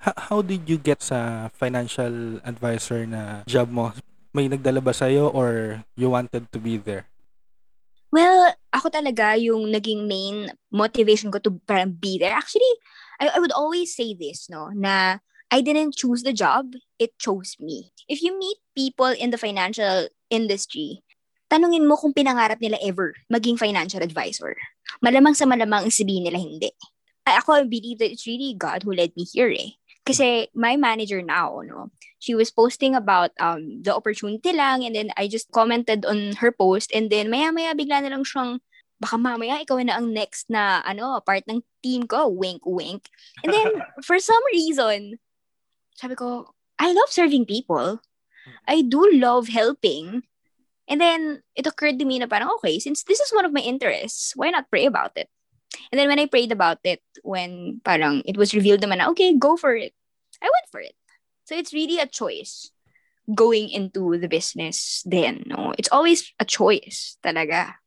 How 0.00 0.40
did 0.40 0.64
you 0.64 0.80
get 0.80 1.04
sa 1.04 1.52
financial 1.52 2.40
advisor 2.40 3.04
na 3.04 3.44
job 3.44 3.68
mo? 3.68 3.92
May 4.32 4.48
nagdala 4.48 4.80
ba 4.80 4.96
sa'yo 4.96 5.28
or 5.28 5.84
you 6.00 6.08
wanted 6.08 6.48
to 6.48 6.56
be 6.56 6.80
there? 6.80 7.04
Well, 8.08 8.56
ako 8.72 8.88
talaga 8.88 9.36
yung 9.36 9.68
naging 9.68 10.08
main 10.08 10.56
motivation 10.72 11.28
ko 11.28 11.42
to 11.44 11.52
be 12.00 12.16
there. 12.16 12.32
Actually, 12.32 12.72
I, 13.20 13.36
I 13.36 13.38
would 13.40 13.52
always 13.52 13.92
say 13.92 14.16
this, 14.16 14.48
no, 14.48 14.72
na 14.72 15.20
I 15.50 15.60
didn't 15.60 15.96
choose 15.96 16.22
the 16.22 16.32
job, 16.32 16.72
it 16.98 17.18
chose 17.18 17.56
me. 17.60 17.92
If 18.08 18.22
you 18.22 18.38
meet 18.38 18.58
people 18.74 19.10
in 19.10 19.30
the 19.30 19.38
financial 19.38 20.08
industry, 20.30 21.02
tanungin 21.46 21.86
mo 21.86 21.94
kung 21.94 22.14
pinangarap 22.14 22.58
nila 22.58 22.78
ever 22.82 23.14
maging 23.30 23.58
financial 23.58 24.02
advisor. 24.02 24.54
Malamang 25.02 25.34
sa 25.38 25.46
malamang 25.46 25.90
sabihin 25.90 26.26
nila 26.26 26.38
hindi. 26.38 26.70
I, 27.26 27.42
ako, 27.42 27.62
I 27.62 27.66
believe 27.66 27.98
that 27.98 28.10
it's 28.10 28.26
really 28.26 28.54
God 28.54 28.86
who 28.86 28.94
led 28.94 29.14
me 29.18 29.26
here 29.26 29.50
eh. 29.50 29.74
Kasi 30.06 30.46
my 30.54 30.78
manager 30.78 31.18
now, 31.18 31.58
no, 31.66 31.90
she 32.22 32.34
was 32.34 32.50
posting 32.50 32.94
about 32.94 33.30
um 33.38 33.82
the 33.82 33.94
opportunity 33.94 34.50
lang 34.54 34.82
and 34.82 34.94
then 34.94 35.10
I 35.14 35.28
just 35.28 35.50
commented 35.52 36.06
on 36.06 36.38
her 36.42 36.50
post 36.50 36.90
and 36.94 37.10
then 37.10 37.30
maya-maya 37.30 37.76
bigla 37.76 38.02
na 38.02 38.10
lang 38.10 38.24
siyang 38.26 38.58
baka 38.96 39.20
mamaya 39.20 39.60
ikaw 39.60 39.76
na 39.84 40.00
ang 40.00 40.10
next 40.10 40.48
na 40.48 40.80
ano 40.82 41.20
part 41.20 41.44
ng 41.44 41.60
team 41.84 42.08
ko 42.08 42.32
wink 42.32 42.64
wink 42.64 43.12
and 43.44 43.52
then 43.52 43.68
for 44.06 44.16
some 44.16 44.40
reason 44.50 45.20
sabi 45.94 46.16
ko 46.16 46.48
I 46.80 46.96
love 46.96 47.12
serving 47.12 47.44
people 47.44 48.00
I 48.64 48.80
do 48.80 49.04
love 49.12 49.52
helping 49.52 50.24
And 50.88 51.00
then, 51.00 51.42
it 51.54 51.66
occurred 51.66 51.98
to 51.98 52.06
me 52.06 52.18
na 52.18 52.26
parang, 52.26 52.50
okay, 52.58 52.78
since 52.78 53.02
this 53.02 53.20
is 53.20 53.34
one 53.34 53.44
of 53.44 53.52
my 53.52 53.60
interests, 53.60 54.32
why 54.36 54.50
not 54.50 54.70
pray 54.70 54.86
about 54.86 55.12
it? 55.16 55.28
And 55.90 55.98
then 55.98 56.08
when 56.08 56.18
I 56.18 56.26
prayed 56.26 56.52
about 56.52 56.78
it, 56.84 57.02
when 57.22 57.80
parang 57.84 58.22
it 58.24 58.36
was 58.36 58.54
revealed 58.54 58.80
naman 58.80 58.98
na, 58.98 59.10
okay, 59.10 59.34
go 59.36 59.56
for 59.56 59.74
it. 59.74 59.92
I 60.40 60.46
went 60.46 60.68
for 60.70 60.80
it. 60.80 60.94
So 61.44 61.54
it's 61.54 61.74
really 61.74 61.98
a 61.98 62.06
choice 62.10 62.70
going 63.34 63.70
into 63.70 64.18
the 64.18 64.28
business 64.28 65.02
then, 65.06 65.42
no? 65.46 65.74
It's 65.78 65.90
always 65.90 66.30
a 66.38 66.46
choice 66.46 67.18
talaga. 67.22 67.82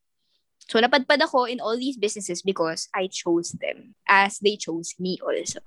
So 0.68 0.80
napadpad 0.80 1.24
ako 1.24 1.48
in 1.48 1.64
all 1.64 1.80
these 1.80 1.98
businesses 1.98 2.44
because 2.44 2.88
I 2.94 3.08
chose 3.08 3.56
them 3.56 3.96
as 4.08 4.38
they 4.40 4.60
chose 4.60 4.94
me 5.00 5.18
also. 5.24 5.64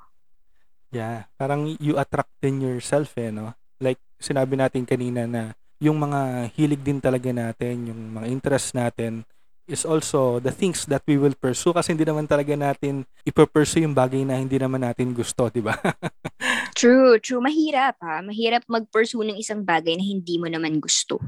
Yeah, 0.92 1.26
parang 1.40 1.80
you 1.80 1.96
attract 1.96 2.30
din 2.44 2.60
yourself 2.60 3.16
eh, 3.16 3.32
no? 3.32 3.56
Like 3.80 3.98
sinabi 4.20 4.60
natin 4.60 4.84
kanina 4.84 5.24
na 5.24 5.56
yung 5.82 5.98
mga 5.98 6.54
hilig 6.54 6.78
din 6.78 7.02
talaga 7.02 7.34
natin, 7.34 7.90
yung 7.90 8.14
mga 8.14 8.26
interest 8.30 8.70
natin 8.78 9.26
is 9.66 9.82
also 9.82 10.38
the 10.38 10.54
things 10.54 10.86
that 10.86 11.02
we 11.06 11.18
will 11.18 11.34
pursue 11.34 11.74
kasi 11.74 11.94
hindi 11.94 12.06
naman 12.06 12.26
talaga 12.26 12.54
natin 12.54 13.02
ipupursue 13.26 13.82
yung 13.82 13.94
bagay 13.94 14.22
na 14.22 14.38
hindi 14.38 14.58
naman 14.58 14.82
natin 14.82 15.10
gusto, 15.10 15.50
di 15.50 15.58
ba? 15.58 15.74
True, 16.78 17.18
true. 17.22 17.38
Mahirap 17.38 18.00
ha. 18.02 18.24
Mahirap 18.24 18.66
mag-pursue 18.66 19.22
ng 19.22 19.38
isang 19.38 19.62
bagay 19.62 19.94
na 19.94 20.02
hindi 20.02 20.40
mo 20.40 20.50
naman 20.50 20.82
gusto. 20.82 21.20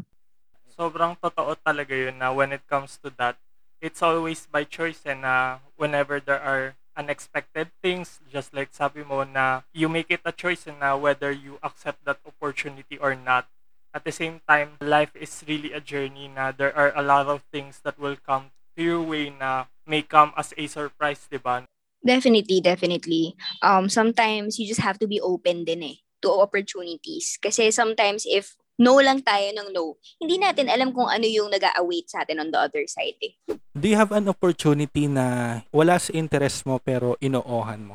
Sobrang 0.74 1.14
totoo 1.20 1.54
talaga 1.62 1.94
yun 1.94 2.18
na 2.18 2.34
when 2.34 2.50
it 2.50 2.64
comes 2.66 2.98
to 2.98 3.12
that, 3.20 3.38
it's 3.78 4.02
always 4.02 4.50
by 4.50 4.66
choice 4.66 5.04
and 5.06 5.22
na 5.22 5.62
whenever 5.78 6.18
there 6.18 6.42
are 6.42 6.74
unexpected 6.98 7.70
things, 7.78 8.18
just 8.30 8.50
like 8.50 8.74
sabi 8.74 9.06
mo 9.06 9.22
na 9.22 9.62
you 9.70 9.86
make 9.86 10.10
it 10.10 10.24
a 10.26 10.34
choice 10.34 10.66
na 10.66 10.98
whether 10.98 11.30
you 11.30 11.60
accept 11.62 12.02
that 12.02 12.18
opportunity 12.26 12.98
or 12.98 13.14
not. 13.14 13.46
At 13.94 14.02
the 14.02 14.10
same 14.10 14.42
time, 14.50 14.74
life 14.82 15.14
is 15.14 15.46
really 15.46 15.70
a 15.70 15.78
journey 15.78 16.26
na 16.26 16.50
there 16.50 16.74
are 16.74 16.90
a 16.98 17.06
lot 17.06 17.30
of 17.30 17.46
things 17.54 17.78
that 17.86 17.94
will 17.94 18.18
come 18.18 18.50
to 18.74 18.82
your 18.82 18.98
way 18.98 19.30
na 19.30 19.70
may 19.86 20.02
come 20.02 20.34
as 20.34 20.50
a 20.58 20.66
surprise, 20.66 21.30
di 21.30 21.38
ba? 21.38 21.62
Definitely, 22.02 22.58
definitely. 22.58 23.38
Um, 23.62 23.86
sometimes 23.86 24.58
you 24.58 24.66
just 24.66 24.82
have 24.82 24.98
to 24.98 25.06
be 25.06 25.22
open 25.22 25.62
din 25.62 25.94
eh 25.94 25.96
to 26.26 26.28
opportunities. 26.28 27.38
Kasi 27.38 27.70
sometimes 27.70 28.26
if 28.26 28.58
no 28.82 28.98
lang 28.98 29.22
tayo 29.22 29.54
ng 29.54 29.70
no, 29.70 30.02
hindi 30.18 30.42
natin 30.42 30.66
alam 30.66 30.90
kung 30.90 31.06
ano 31.06 31.24
yung 31.24 31.54
nag 31.54 31.62
await 31.78 32.10
sa 32.10 32.26
atin 32.26 32.42
on 32.42 32.50
the 32.50 32.58
other 32.58 32.82
side 32.90 33.14
eh. 33.22 33.38
Do 33.70 33.86
you 33.86 33.94
have 33.94 34.10
an 34.10 34.26
opportunity 34.26 35.06
na 35.06 35.60
wala 35.70 36.02
sa 36.02 36.10
interest 36.10 36.66
mo 36.66 36.82
pero 36.82 37.14
inoohan 37.22 37.94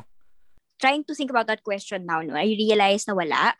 Trying 0.80 1.04
to 1.04 1.12
think 1.12 1.28
about 1.28 1.44
that 1.52 1.60
question 1.60 2.08
now, 2.08 2.24
no, 2.24 2.32
I 2.32 2.56
realize 2.56 3.04
na 3.04 3.12
wala. 3.12 3.52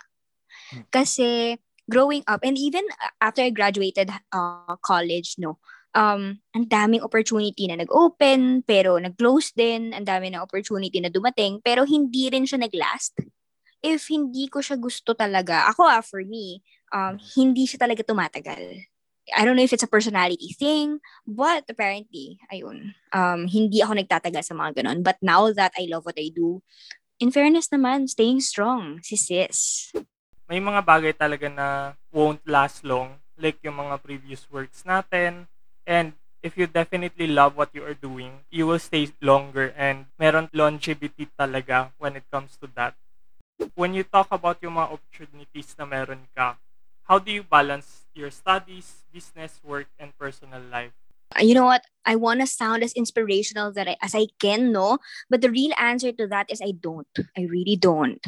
Hmm. 0.72 0.88
Kasi 0.88 1.60
growing 1.90 2.22
up, 2.30 2.46
and 2.46 2.54
even 2.54 2.86
after 3.18 3.42
I 3.42 3.50
graduated 3.50 4.14
uh, 4.30 4.78
college, 4.78 5.34
no, 5.42 5.58
um, 5.94 6.38
ang 6.54 6.64
daming 6.70 7.02
opportunity 7.02 7.66
na 7.66 7.82
nag-open, 7.82 8.62
pero 8.62 8.96
nag-close 9.02 9.50
din, 9.54 9.90
ang 9.90 10.06
dami 10.06 10.30
na 10.30 10.46
opportunity 10.46 11.02
na 11.02 11.10
dumating, 11.10 11.58
pero 11.60 11.82
hindi 11.82 12.30
rin 12.30 12.46
siya 12.46 12.62
nag-last. 12.62 13.18
If 13.82 14.12
hindi 14.12 14.46
ko 14.46 14.62
siya 14.62 14.78
gusto 14.78 15.16
talaga, 15.16 15.66
ako 15.72 15.82
ah, 15.88 16.04
for 16.04 16.22
me, 16.22 16.62
um, 16.94 17.18
hindi 17.34 17.66
siya 17.66 17.82
talaga 17.82 18.06
tumatagal. 18.06 18.86
I 19.30 19.46
don't 19.46 19.54
know 19.54 19.62
if 19.62 19.72
it's 19.72 19.86
a 19.86 19.90
personality 19.90 20.54
thing, 20.58 20.98
but 21.22 21.62
apparently, 21.70 22.38
ayun, 22.50 22.98
um, 23.14 23.46
hindi 23.46 23.78
ako 23.78 23.98
nagtatagal 23.98 24.42
sa 24.42 24.54
mga 24.58 24.82
ganon. 24.82 25.06
But 25.06 25.22
now 25.22 25.54
that 25.54 25.70
I 25.78 25.86
love 25.86 26.02
what 26.02 26.18
I 26.18 26.34
do, 26.34 26.62
in 27.22 27.30
fairness 27.30 27.70
naman, 27.70 28.10
staying 28.10 28.42
strong, 28.42 28.98
si 29.06 29.14
sis. 29.14 29.92
May 30.50 30.58
mga 30.58 30.82
bagay 30.82 31.14
talaga 31.14 31.46
na 31.46 31.68
won't 32.10 32.42
last 32.42 32.82
long, 32.82 33.22
like 33.38 33.62
yung 33.62 33.78
mga 33.78 33.96
previous 34.02 34.42
works 34.50 34.82
natin. 34.82 35.46
And 35.86 36.18
if 36.42 36.58
you 36.58 36.66
definitely 36.66 37.30
love 37.30 37.54
what 37.54 37.70
you 37.70 37.86
are 37.86 37.94
doing, 37.94 38.42
you 38.50 38.66
will 38.66 38.82
stay 38.82 39.06
longer 39.22 39.70
and 39.78 40.10
meron 40.18 40.50
longevity 40.52 41.30
talaga 41.38 41.94
when 42.02 42.18
it 42.18 42.26
comes 42.34 42.58
to 42.58 42.66
that. 42.74 42.98
When 43.78 43.94
you 43.96 44.04
talk 44.04 44.28
about 44.34 44.60
yung 44.60 44.76
mga 44.76 44.92
opportunities 44.98 45.70
na 45.78 45.86
meron 45.86 46.26
ka, 46.34 46.58
how 47.08 47.22
do 47.22 47.30
you 47.30 47.46
balance 47.46 48.10
your 48.12 48.34
studies, 48.34 49.06
business, 49.14 49.62
work, 49.64 49.88
and 50.02 50.12
personal 50.18 50.60
life? 50.66 50.99
You 51.38 51.54
know 51.54 51.64
what? 51.64 51.84
I 52.06 52.16
want 52.16 52.40
to 52.40 52.46
sound 52.46 52.82
as 52.82 52.92
inspirational 52.94 53.72
that 53.74 53.86
I, 53.86 53.96
as 54.02 54.14
i 54.14 54.26
can 54.40 54.72
no? 54.72 54.98
But 55.28 55.42
the 55.42 55.50
real 55.50 55.70
answer 55.78 56.12
to 56.12 56.26
that 56.28 56.50
is 56.50 56.60
i 56.64 56.72
don't. 56.72 57.06
I 57.36 57.42
really 57.44 57.76
don't. 57.76 58.18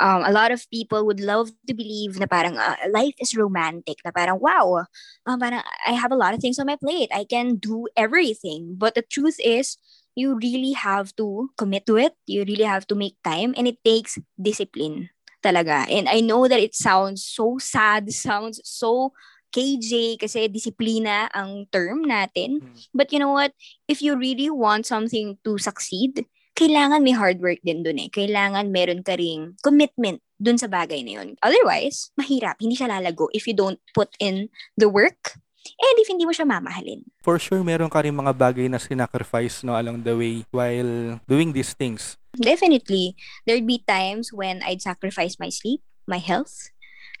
Um, 0.00 0.22
a 0.24 0.30
lot 0.32 0.52
of 0.52 0.64
people 0.70 1.04
would 1.06 1.20
love 1.20 1.50
to 1.66 1.74
believe 1.74 2.18
na 2.18 2.26
parang 2.26 2.56
uh, 2.56 2.76
life 2.94 3.14
is 3.18 3.36
romantic 3.36 3.98
na 4.04 4.14
parang 4.14 4.38
wow 4.40 4.86
uh, 5.26 5.36
parang 5.36 5.60
i 5.86 5.92
have 5.92 6.12
a 6.12 6.18
lot 6.18 6.34
of 6.34 6.40
things 6.40 6.58
on 6.58 6.66
my 6.66 6.76
plate. 6.76 7.10
I 7.12 7.24
can 7.24 7.56
do 7.56 7.88
everything. 7.96 8.78
But 8.78 8.94
the 8.94 9.02
truth 9.02 9.36
is 9.42 9.76
you 10.14 10.38
really 10.38 10.72
have 10.72 11.14
to 11.16 11.50
commit 11.58 11.84
to 11.86 11.98
it. 11.98 12.14
You 12.26 12.44
really 12.46 12.64
have 12.64 12.86
to 12.88 12.94
make 12.94 13.20
time 13.26 13.52
and 13.58 13.66
it 13.68 13.82
takes 13.84 14.18
discipline 14.40 15.10
talaga. 15.42 15.86
And 15.90 16.08
i 16.08 16.22
know 16.22 16.48
that 16.48 16.62
it 16.62 16.74
sounds 16.74 17.26
so 17.26 17.58
sad 17.58 18.08
sounds 18.14 18.62
so 18.64 19.12
KJ 19.56 20.20
kasi 20.20 20.52
disiplina 20.52 21.32
ang 21.32 21.64
term 21.72 22.04
natin. 22.04 22.60
Hmm. 22.60 22.76
But 22.92 23.08
you 23.08 23.16
know 23.16 23.32
what? 23.32 23.56
If 23.88 24.04
you 24.04 24.12
really 24.20 24.52
want 24.52 24.84
something 24.84 25.40
to 25.48 25.56
succeed, 25.56 26.28
kailangan 26.52 27.00
may 27.00 27.16
hard 27.16 27.40
work 27.40 27.64
din 27.64 27.80
dun 27.80 27.96
eh. 27.96 28.12
Kailangan 28.12 28.68
meron 28.68 29.00
ka 29.00 29.16
ring 29.16 29.56
commitment 29.64 30.20
dun 30.36 30.60
sa 30.60 30.68
bagay 30.68 31.00
na 31.00 31.24
yun. 31.24 31.40
Otherwise, 31.40 32.12
mahirap. 32.20 32.60
Hindi 32.60 32.76
siya 32.76 32.92
lalago 32.92 33.32
if 33.32 33.48
you 33.48 33.56
don't 33.56 33.80
put 33.96 34.12
in 34.20 34.52
the 34.76 34.92
work 34.92 35.40
and 35.66 35.96
if 36.00 36.08
hindi 36.08 36.28
mo 36.28 36.36
siya 36.36 36.44
mamahalin. 36.44 37.04
For 37.24 37.40
sure, 37.40 37.64
meron 37.64 37.88
ka 37.88 38.04
rin 38.04 38.12
mga 38.12 38.36
bagay 38.36 38.68
na 38.68 38.76
sinacrifice 38.76 39.64
no, 39.64 39.72
along 39.72 40.04
the 40.04 40.12
way 40.12 40.44
while 40.52 41.16
doing 41.24 41.56
these 41.56 41.72
things. 41.72 42.20
Definitely. 42.36 43.16
There'd 43.48 43.64
be 43.64 43.80
times 43.88 44.32
when 44.32 44.60
I'd 44.60 44.84
sacrifice 44.84 45.40
my 45.40 45.48
sleep, 45.48 45.80
my 46.04 46.20
health. 46.20 46.68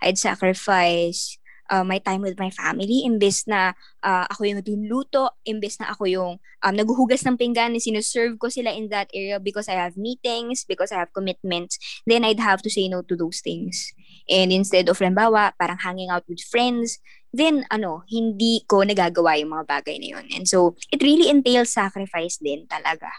I'd 0.04 0.20
sacrifice 0.20 1.40
uh, 1.70 1.84
my 1.84 1.98
time 1.98 2.22
with 2.22 2.38
my 2.38 2.50
family 2.50 3.04
imbes 3.06 3.46
na 3.46 3.74
uh, 4.02 4.24
ako 4.30 4.46
yung 4.46 4.58
nagluluto 4.62 5.34
imbes 5.46 5.78
na 5.78 5.92
ako 5.92 6.04
yung 6.06 6.32
um, 6.38 6.74
naghuhugas 6.74 7.22
ng 7.26 7.36
pinggan 7.38 7.76
sinuserve 7.78 8.38
ko 8.38 8.48
sila 8.48 8.72
in 8.72 8.88
that 8.88 9.10
area 9.12 9.38
because 9.38 9.68
I 9.68 9.76
have 9.78 9.98
meetings 9.98 10.64
because 10.64 10.90
I 10.90 11.00
have 11.02 11.12
commitments 11.12 11.78
then 12.06 12.24
I'd 12.24 12.42
have 12.42 12.62
to 12.66 12.70
say 12.70 12.88
no 12.88 13.02
to 13.06 13.14
those 13.14 13.40
things. 13.40 13.92
And 14.26 14.50
instead 14.50 14.88
of 14.88 14.98
limbawa 14.98 15.54
parang 15.58 15.78
hanging 15.82 16.10
out 16.10 16.24
with 16.26 16.42
friends 16.42 16.98
then 17.36 17.68
ano 17.68 18.02
hindi 18.08 18.64
ko 18.64 18.82
nagagawa 18.86 19.36
yung 19.38 19.52
mga 19.52 19.68
bagay 19.68 19.96
na 20.00 20.08
yun. 20.18 20.26
And 20.32 20.44
so 20.48 20.74
it 20.88 21.04
really 21.04 21.28
entails 21.28 21.74
sacrifice 21.74 22.40
din 22.40 22.64
talaga. 22.66 23.12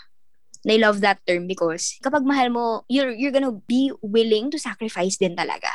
I 0.67 0.75
love 0.81 0.99
that 0.99 1.23
term 1.23 1.47
because 1.47 1.95
kapag 2.03 2.27
mahal 2.27 2.51
mo, 2.51 2.65
you're, 2.91 3.15
you're 3.15 3.31
gonna 3.31 3.55
be 3.55 3.93
willing 4.03 4.51
to 4.51 4.59
sacrifice 4.59 5.15
din 5.15 5.37
talaga. 5.37 5.71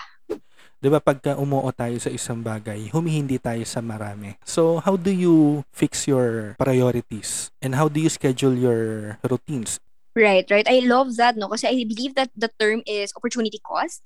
'Di 0.83 0.91
ba 0.91 0.99
pagka 0.99 1.39
umuo 1.39 1.71
tayo 1.71 1.95
sa 2.03 2.11
isang 2.11 2.43
bagay, 2.43 2.91
humihindi 2.91 3.39
tayo 3.39 3.63
sa 3.63 3.79
marami. 3.79 4.35
So, 4.43 4.83
how 4.83 4.99
do 4.99 5.15
you 5.15 5.63
fix 5.71 6.11
your 6.11 6.59
priorities 6.59 7.55
and 7.63 7.79
how 7.79 7.87
do 7.87 8.03
you 8.03 8.11
schedule 8.11 8.59
your 8.59 9.15
routines? 9.23 9.79
Right, 10.19 10.45
right. 10.51 10.67
I 10.67 10.83
love 10.85 11.15
that, 11.23 11.39
no? 11.39 11.49
Kasi 11.49 11.71
I 11.71 11.87
believe 11.87 12.19
that 12.19 12.35
the 12.35 12.51
term 12.59 12.83
is 12.85 13.15
opportunity 13.15 13.63
cost. 13.63 14.03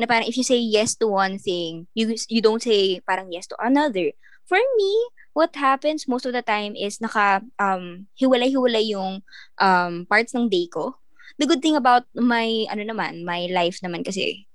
Na 0.00 0.08
parang 0.08 0.26
if 0.26 0.34
you 0.40 0.42
say 0.42 0.58
yes 0.58 0.96
to 0.98 1.06
one 1.06 1.36
thing, 1.36 1.86
you 1.92 2.16
you 2.32 2.40
don't 2.40 2.64
say 2.64 3.04
parang 3.04 3.28
yes 3.28 3.46
to 3.52 3.56
another. 3.60 4.10
For 4.48 4.58
me, 4.58 4.92
what 5.36 5.54
happens 5.54 6.10
most 6.10 6.26
of 6.26 6.34
the 6.34 6.42
time 6.42 6.74
is 6.74 6.98
naka 6.98 7.44
um 7.60 8.10
hiwalay-hiwalay 8.18 8.90
yung 8.90 9.22
um 9.60 9.92
parts 10.08 10.32
ng 10.32 10.48
day 10.48 10.66
ko. 10.66 10.96
The 11.38 11.46
good 11.46 11.62
thing 11.62 11.76
about 11.78 12.08
my 12.16 12.66
ano 12.72 12.82
naman, 12.88 13.22
my 13.22 13.46
life 13.52 13.78
naman 13.84 14.02
kasi 14.02 14.49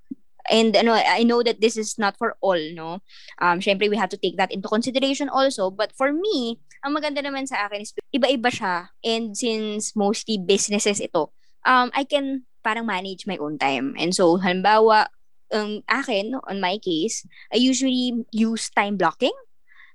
and 0.49 0.75
ano 0.75 0.93
I 0.93 1.23
know 1.23 1.43
that 1.43 1.61
this 1.61 1.77
is 1.77 1.97
not 1.97 2.17
for 2.17 2.35
all 2.41 2.59
no? 2.73 3.01
Um 3.41 3.59
syempre 3.59 3.89
we 3.89 3.97
have 3.97 4.09
to 4.13 4.19
take 4.19 4.37
that 4.37 4.51
into 4.51 4.67
consideration 4.67 5.29
also. 5.29 5.69
But 5.71 5.91
for 5.93 6.13
me 6.13 6.59
ang 6.85 6.93
maganda 6.93 7.25
naman 7.25 7.49
sa 7.49 7.65
akin 7.65 7.81
is 7.81 7.93
iba-iba 8.13 8.49
siya. 8.49 8.93
And 9.01 9.33
since 9.37 9.95
mostly 9.97 10.37
businesses 10.37 11.01
ito 11.01 11.33
um 11.65 11.89
I 11.93 12.05
can 12.05 12.45
parang 12.65 12.89
manage 12.89 13.29
my 13.29 13.37
own 13.37 13.57
time. 13.57 13.93
And 13.97 14.13
so 14.13 14.37
halimbawa 14.41 15.09
um, 15.53 15.85
akin 15.89 16.37
on 16.49 16.57
my 16.61 16.77
case 16.81 17.25
I 17.53 17.57
usually 17.57 18.25
use 18.33 18.69
time 18.73 18.97
blocking. 18.97 19.33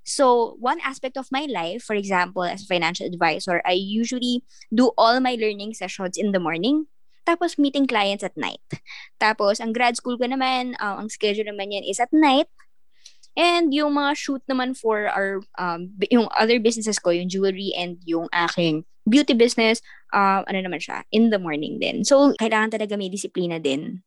So 0.01 0.57
one 0.59 0.81
aspect 0.81 1.21
of 1.21 1.29
my 1.31 1.47
life 1.47 1.85
for 1.85 1.95
example 1.95 2.43
as 2.43 2.65
a 2.65 2.71
financial 2.71 3.07
advisor 3.07 3.63
I 3.63 3.77
usually 3.77 4.43
do 4.73 4.91
all 4.97 5.21
my 5.21 5.37
learning 5.39 5.75
sessions 5.75 6.17
in 6.17 6.33
the 6.33 6.41
morning 6.41 6.89
tapos 7.31 7.55
meeting 7.55 7.87
clients 7.87 8.27
at 8.27 8.35
night. 8.35 8.63
Tapos 9.23 9.63
ang 9.63 9.71
grad 9.71 9.95
school 9.95 10.19
ko 10.19 10.27
naman, 10.27 10.75
uh, 10.83 10.99
ang 10.99 11.07
schedule 11.07 11.47
naman 11.47 11.71
yan 11.71 11.87
is 11.87 12.03
at 12.03 12.11
night. 12.11 12.51
And 13.39 13.71
yung 13.71 13.95
mga 13.95 14.19
shoot 14.19 14.43
naman 14.51 14.75
for 14.75 15.07
our, 15.07 15.39
um, 15.55 15.95
yung 16.11 16.27
other 16.35 16.59
businesses 16.59 16.99
ko, 16.99 17.15
yung 17.15 17.31
jewelry 17.31 17.71
and 17.79 18.03
yung 18.03 18.27
aking 18.35 18.83
beauty 19.07 19.39
business, 19.39 19.79
uh, 20.11 20.43
ano 20.43 20.59
naman 20.59 20.83
siya, 20.83 21.07
in 21.15 21.31
the 21.31 21.39
morning 21.39 21.79
din. 21.79 22.03
So, 22.03 22.35
kailangan 22.35 22.75
talaga 22.75 22.99
may 22.99 23.07
disiplina 23.07 23.63
din. 23.63 24.03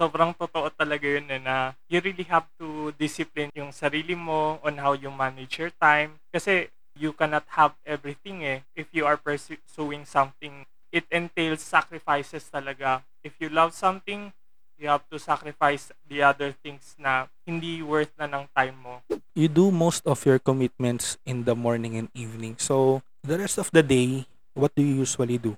sobrang 0.00 0.32
totoo 0.32 0.72
talaga 0.72 1.04
yun 1.04 1.28
eh, 1.28 1.36
na 1.36 1.76
you 1.92 2.00
really 2.00 2.24
have 2.24 2.48
to 2.56 2.88
discipline 2.96 3.52
yung 3.52 3.68
sarili 3.68 4.16
mo 4.16 4.56
on 4.64 4.80
how 4.80 4.96
you 4.96 5.12
manage 5.12 5.60
your 5.60 5.68
time. 5.76 6.16
Kasi 6.32 6.72
you 6.96 7.12
cannot 7.12 7.44
have 7.52 7.76
everything 7.84 8.40
eh. 8.40 8.64
If 8.72 8.88
you 8.96 9.04
are 9.04 9.20
pursuing 9.20 10.08
something, 10.08 10.64
it 10.90 11.06
entails 11.10 11.62
sacrifices 11.62 12.46
talaga. 12.50 13.02
If 13.22 13.38
you 13.38 13.48
love 13.48 13.74
something, 13.74 14.34
you 14.80 14.88
have 14.88 15.04
to 15.12 15.18
sacrifice 15.20 15.92
the 16.08 16.24
other 16.24 16.50
things 16.50 16.96
na 16.98 17.28
hindi 17.46 17.84
worth 17.84 18.10
na 18.16 18.26
ng 18.26 18.44
time 18.56 18.76
mo. 18.80 18.94
You 19.36 19.46
do 19.46 19.70
most 19.70 20.02
of 20.08 20.24
your 20.26 20.40
commitments 20.40 21.20
in 21.28 21.44
the 21.44 21.54
morning 21.54 22.00
and 22.00 22.08
evening. 22.16 22.56
So, 22.58 23.04
the 23.22 23.38
rest 23.38 23.60
of 23.60 23.68
the 23.70 23.84
day, 23.84 24.24
what 24.56 24.72
do 24.74 24.82
you 24.82 25.04
usually 25.04 25.38
do? 25.38 25.54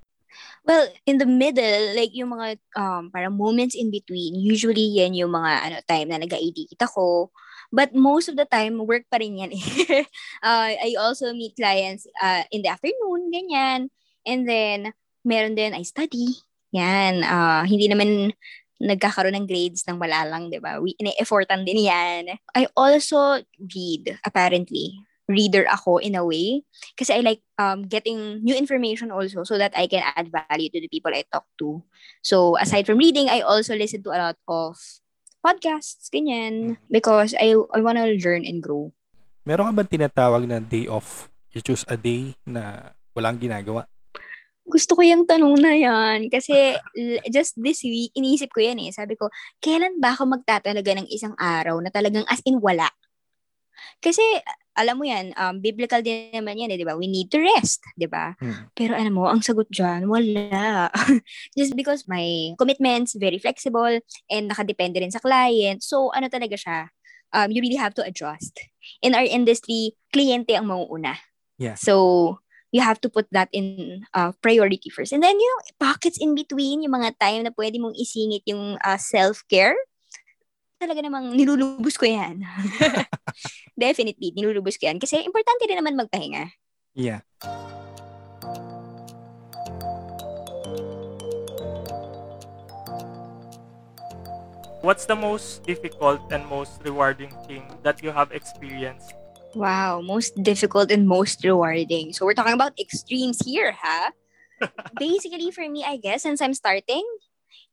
Well, 0.65 0.89
in 1.07 1.19
the 1.19 1.27
middle, 1.27 1.95
like 1.95 2.15
yung 2.15 2.35
mga 2.35 2.59
um, 2.79 3.11
parang 3.11 3.37
moments 3.37 3.75
in 3.75 3.91
between, 3.91 4.39
usually 4.39 5.01
yan 5.01 5.15
yung 5.15 5.31
mga 5.31 5.51
ano, 5.59 5.77
time 5.87 6.09
na 6.09 6.19
nag-edit 6.23 6.79
ako. 6.79 7.31
But 7.73 7.97
most 7.97 8.29
of 8.29 8.37
the 8.37 8.45
time, 8.45 8.85
work 8.85 9.09
pa 9.09 9.17
rin 9.17 9.41
yan. 9.41 9.51
eh. 9.53 9.65
uh, 10.45 10.71
I 10.77 10.93
also 11.01 11.33
meet 11.33 11.57
clients 11.57 12.05
uh, 12.21 12.45
in 12.53 12.61
the 12.61 12.69
afternoon, 12.69 13.33
ganyan. 13.33 13.89
And 14.29 14.47
then, 14.47 14.93
meron 15.23 15.55
din, 15.55 15.75
I 15.75 15.83
study. 15.83 16.39
Yan. 16.75 17.23
Uh, 17.23 17.63
hindi 17.67 17.87
naman 17.87 18.33
nagkakaroon 18.83 19.39
ng 19.39 19.47
grades 19.47 19.87
ng 19.87 19.99
malalang, 19.99 20.51
di 20.51 20.59
ba? 20.59 20.83
We, 20.83 20.99
ine-effortan 20.99 21.63
din 21.63 21.87
yan. 21.87 22.35
I 22.55 22.67
also 22.75 23.43
read, 23.59 24.19
apparently 24.27 24.99
reader 25.31 25.65
ako 25.71 26.03
in 26.03 26.19
a 26.19 26.27
way 26.27 26.67
kasi 26.99 27.15
I 27.15 27.21
like 27.23 27.41
um, 27.57 27.87
getting 27.87 28.43
new 28.43 28.59
information 28.59 29.15
also 29.15 29.47
so 29.47 29.55
that 29.57 29.71
I 29.79 29.87
can 29.87 30.03
add 30.03 30.35
value 30.35 30.69
to 30.75 30.81
the 30.83 30.91
people 30.91 31.15
I 31.15 31.25
talk 31.31 31.47
to. 31.63 31.81
So 32.27 32.59
aside 32.59 32.85
from 32.85 32.99
reading, 32.99 33.31
I 33.31 33.47
also 33.47 33.79
listen 33.79 34.03
to 34.03 34.13
a 34.13 34.19
lot 34.19 34.39
of 34.51 34.77
podcasts, 35.43 36.11
ganyan, 36.11 36.77
because 36.91 37.35
I, 37.39 37.55
I 37.75 37.81
wanna 37.81 38.07
learn 38.19 38.47
and 38.47 38.63
grow. 38.63 38.93
Meron 39.47 39.71
ka 39.71 39.73
bang 39.75 39.91
tinatawag 39.91 40.47
na 40.47 40.59
day 40.63 40.87
off? 40.87 41.31
You 41.51 41.63
choose 41.63 41.87
a 41.91 41.99
day 41.99 42.35
na 42.47 42.95
walang 43.15 43.39
ginagawa? 43.39 43.91
Gusto 44.73 44.97
ko 44.97 45.05
yung 45.05 45.29
tanong 45.29 45.61
na 45.61 45.77
yan. 45.77 46.33
Kasi 46.33 46.81
just 47.29 47.61
this 47.61 47.85
week, 47.85 48.09
iniisip 48.17 48.49
ko 48.49 48.65
yan 48.65 48.81
eh. 48.81 48.89
Sabi 48.89 49.21
ko, 49.21 49.29
kailan 49.61 50.01
ba 50.01 50.17
ako 50.17 50.33
magtatalaga 50.33 50.97
ng 50.97 51.13
isang 51.13 51.37
araw 51.37 51.77
na 51.85 51.93
talagang 51.93 52.25
as 52.33 52.41
in 52.49 52.57
wala? 52.57 52.89
Kasi 54.01 54.23
alam 54.73 54.97
mo 54.97 55.05
yan, 55.05 55.37
um, 55.37 55.61
biblical 55.61 56.01
din 56.01 56.33
naman 56.33 56.57
yan, 56.57 56.73
eh, 56.73 56.81
di 56.81 56.87
ba? 56.89 56.97
We 56.97 57.05
need 57.05 57.29
to 57.29 57.39
rest, 57.45 57.85
di 57.93 58.09
ba? 58.09 58.33
Hmm. 58.41 58.73
Pero 58.73 58.97
alam 58.97 59.13
mo, 59.13 59.29
ang 59.29 59.45
sagot 59.45 59.69
dyan, 59.69 60.09
wala. 60.09 60.89
Just 61.59 61.77
because 61.77 62.09
my 62.09 62.57
commitments, 62.57 63.13
very 63.21 63.37
flexible, 63.37 64.01
and 64.33 64.45
nakadepende 64.49 64.97
rin 64.97 65.13
sa 65.13 65.21
client. 65.21 65.85
So, 65.85 66.09
ano 66.17 66.33
talaga 66.33 66.57
siya? 66.57 66.89
Um, 67.37 67.53
you 67.53 67.61
really 67.61 67.81
have 67.81 67.93
to 68.01 68.05
adjust. 68.05 68.57
In 69.05 69.13
our 69.13 69.25
industry, 69.25 69.93
kliyente 70.09 70.57
ang 70.57 70.73
mauuna. 70.73 71.21
Yeah. 71.61 71.77
So, 71.77 72.41
you 72.73 72.81
have 72.81 72.99
to 73.05 73.13
put 73.13 73.29
that 73.31 73.53
in 73.53 74.03
uh, 74.17 74.33
priority 74.41 74.89
first. 74.89 75.13
And 75.13 75.23
then, 75.23 75.37
you 75.37 75.45
know, 75.45 75.61
pockets 75.79 76.17
in 76.17 76.35
between, 76.35 76.83
yung 76.83 76.97
mga 76.97 77.21
time 77.21 77.45
na 77.45 77.53
pwede 77.53 77.77
mong 77.77 77.95
isingit 78.01 78.49
yung 78.49 78.81
uh, 78.81 78.97
self-care, 78.97 79.77
talaga 80.81 81.05
namang 81.05 81.37
nilulubos 81.37 82.01
ko 82.01 82.09
yan. 82.09 82.43
Definitely, 83.79 84.33
nilulubos 84.33 84.81
ko 84.81 84.89
yan. 84.89 84.97
Kasi 84.97 85.21
importante 85.21 85.69
rin 85.69 85.79
naman 85.79 86.01
magpahinga. 86.01 86.49
Yeah. 86.97 87.21
What's 94.83 95.07
the 95.07 95.15
most 95.15 95.63
difficult 95.63 96.27
and 96.35 96.43
most 96.49 96.83
rewarding 96.83 97.31
thing 97.47 97.63
that 97.87 98.03
you 98.03 98.11
have 98.11 98.35
experienced? 98.35 99.15
Wow, 99.53 100.01
most 100.01 100.33
difficult 100.41 100.91
and 100.91 101.05
most 101.05 101.45
rewarding. 101.45 102.13
So 102.13 102.25
we're 102.25 102.37
talking 102.37 102.57
about 102.57 102.73
extremes 102.81 103.45
here, 103.45 103.73
ha? 103.77 104.13
Basically, 104.99 105.51
for 105.51 105.69
me, 105.69 105.85
I 105.85 106.01
guess, 106.01 106.25
since 106.25 106.41
I'm 106.41 106.55
starting, 106.57 107.05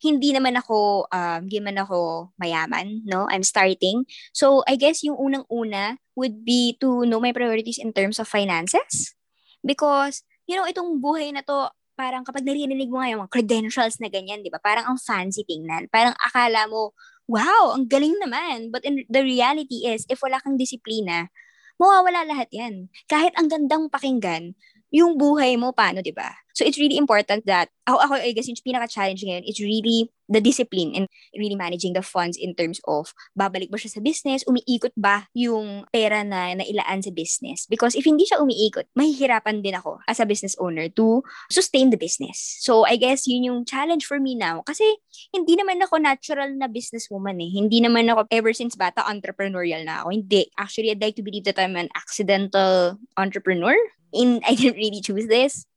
hindi 0.04 0.36
naman 0.36 0.60
ako, 0.60 1.08
um, 1.12 1.48
hindi 1.48 1.60
man 1.64 1.80
ako 1.80 2.32
mayaman, 2.36 3.04
no? 3.08 3.28
I'm 3.32 3.44
starting. 3.44 4.04
So, 4.36 4.64
I 4.68 4.76
guess 4.76 5.04
yung 5.04 5.16
unang-una 5.16 6.00
would 6.16 6.44
be 6.44 6.76
to 6.84 7.08
know 7.08 7.20
my 7.20 7.32
priorities 7.32 7.80
in 7.80 7.96
terms 7.96 8.20
of 8.20 8.28
finances. 8.28 9.16
Because, 9.64 10.24
you 10.48 10.56
know, 10.56 10.68
itong 10.68 11.00
buhay 11.00 11.32
na 11.32 11.44
to, 11.48 11.72
parang 12.00 12.24
kapag 12.24 12.48
narinig 12.48 12.88
mo 12.88 13.04
nga 13.04 13.12
yung 13.12 13.28
mga 13.28 13.36
credentials 13.36 14.00
na 14.00 14.08
ganyan, 14.08 14.40
di 14.44 14.52
ba? 14.52 14.60
Parang 14.60 14.88
ang 14.88 15.00
fancy 15.00 15.44
tingnan. 15.44 15.92
Parang 15.92 16.16
akala 16.16 16.68
mo, 16.68 16.96
wow, 17.28 17.76
ang 17.76 17.88
galing 17.88 18.16
naman. 18.24 18.72
But 18.72 18.88
in 18.88 19.04
the 19.12 19.24
reality 19.24 19.84
is, 19.84 20.08
if 20.08 20.24
wala 20.24 20.40
kang 20.40 20.56
disiplina, 20.56 21.28
mawawala 21.80 22.28
lahat 22.28 22.50
yan. 22.54 22.92
Kahit 23.10 23.34
ang 23.40 23.48
gandang 23.50 23.88
pakinggan, 23.90 24.54
yung 24.94 25.16
buhay 25.18 25.56
mo, 25.56 25.72
paano, 25.74 26.04
di 26.04 26.14
ba? 26.14 26.30
So, 26.60 26.68
it's 26.68 26.76
really 26.76 27.00
important 27.00 27.48
that, 27.48 27.72
ako, 27.88 28.04
ako 28.04 28.14
I 28.20 28.36
guess, 28.36 28.52
yung 28.52 28.60
pinaka-challenge 28.60 29.24
ngayon, 29.24 29.48
it's 29.48 29.64
really 29.64 30.12
the 30.28 30.44
discipline 30.44 30.92
and 30.92 31.08
really 31.32 31.56
managing 31.56 31.96
the 31.96 32.04
funds 32.04 32.36
in 32.36 32.52
terms 32.52 32.84
of, 32.84 33.16
babalik 33.32 33.72
ba 33.72 33.80
siya 33.80 33.96
sa 33.96 34.04
business, 34.04 34.44
umiikot 34.44 34.92
ba 35.00 35.32
yung 35.32 35.88
pera 35.96 36.28
na 36.28 36.60
nailaan 36.60 37.00
sa 37.00 37.16
business? 37.16 37.64
Because 37.72 37.96
if 37.96 38.04
hindi 38.04 38.28
siya 38.28 38.44
umiikot, 38.44 38.92
mahihirapan 38.92 39.64
din 39.64 39.80
ako 39.80 40.04
as 40.04 40.20
a 40.20 40.28
business 40.28 40.60
owner 40.60 40.92
to 41.00 41.24
sustain 41.48 41.96
the 41.96 41.98
business. 41.98 42.60
So, 42.60 42.84
I 42.84 43.00
guess, 43.00 43.24
yun 43.24 43.48
yung 43.48 43.64
challenge 43.64 44.04
for 44.04 44.20
me 44.20 44.36
now. 44.36 44.60
Kasi, 44.68 44.84
hindi 45.32 45.56
naman 45.56 45.80
ako 45.80 46.04
natural 46.04 46.52
na 46.60 46.68
businesswoman 46.68 47.40
eh. 47.40 47.56
Hindi 47.56 47.80
naman 47.80 48.12
ako, 48.12 48.28
ever 48.36 48.52
since 48.52 48.76
bata, 48.76 49.08
entrepreneurial 49.08 49.88
na 49.88 50.04
ako. 50.04 50.12
Hindi. 50.12 50.52
Actually, 50.60 50.92
I'd 50.92 51.00
like 51.00 51.16
to 51.16 51.24
believe 51.24 51.48
that 51.48 51.56
I'm 51.56 51.80
an 51.80 51.88
accidental 51.96 53.00
entrepreneur 53.16 53.80
in 54.12 54.42
I 54.48 54.60
didn't 54.60 54.78
really 54.78 55.00
choose 55.00 55.32
this. 55.32 55.69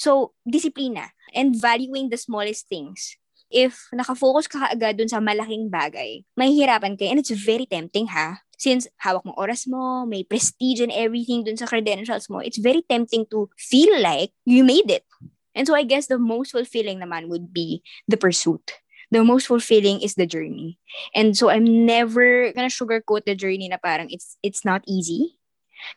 So, 0.00 0.32
disiplina 0.48 1.12
and 1.36 1.52
valuing 1.52 2.08
the 2.08 2.16
smallest 2.16 2.72
things. 2.72 3.20
If 3.52 3.92
nakafocus 3.92 4.48
ka 4.48 4.72
agad 4.72 4.96
dun 4.96 5.12
sa 5.12 5.20
malaking 5.20 5.68
bagay, 5.68 6.24
mahihirapan 6.40 6.96
ka. 6.96 7.04
And 7.04 7.20
it's 7.20 7.34
very 7.36 7.68
tempting 7.68 8.08
ha. 8.08 8.40
Since 8.56 8.88
hawak 9.04 9.28
mo 9.28 9.36
oras 9.36 9.68
mo, 9.68 10.08
may 10.08 10.24
prestige 10.24 10.80
and 10.80 10.88
everything 10.88 11.44
dun 11.44 11.60
sa 11.60 11.68
credentials 11.68 12.32
mo, 12.32 12.40
it's 12.40 12.56
very 12.56 12.80
tempting 12.80 13.28
to 13.28 13.52
feel 13.60 13.92
like 14.00 14.32
you 14.48 14.64
made 14.64 14.88
it. 14.88 15.04
And 15.52 15.68
so 15.68 15.76
I 15.76 15.84
guess 15.84 16.08
the 16.08 16.16
most 16.16 16.56
fulfilling 16.56 17.04
naman 17.04 17.28
would 17.28 17.52
be 17.52 17.84
the 18.08 18.16
pursuit. 18.16 18.80
The 19.10 19.26
most 19.26 19.50
fulfilling 19.50 20.00
is 20.00 20.14
the 20.14 20.24
journey. 20.24 20.78
And 21.12 21.36
so 21.36 21.50
I'm 21.50 21.66
never 21.84 22.54
gonna 22.56 22.72
sugarcoat 22.72 23.26
the 23.26 23.34
journey 23.34 23.68
na 23.68 23.76
parang 23.76 24.08
it's 24.08 24.38
it's 24.40 24.64
not 24.64 24.86
easy 24.86 25.40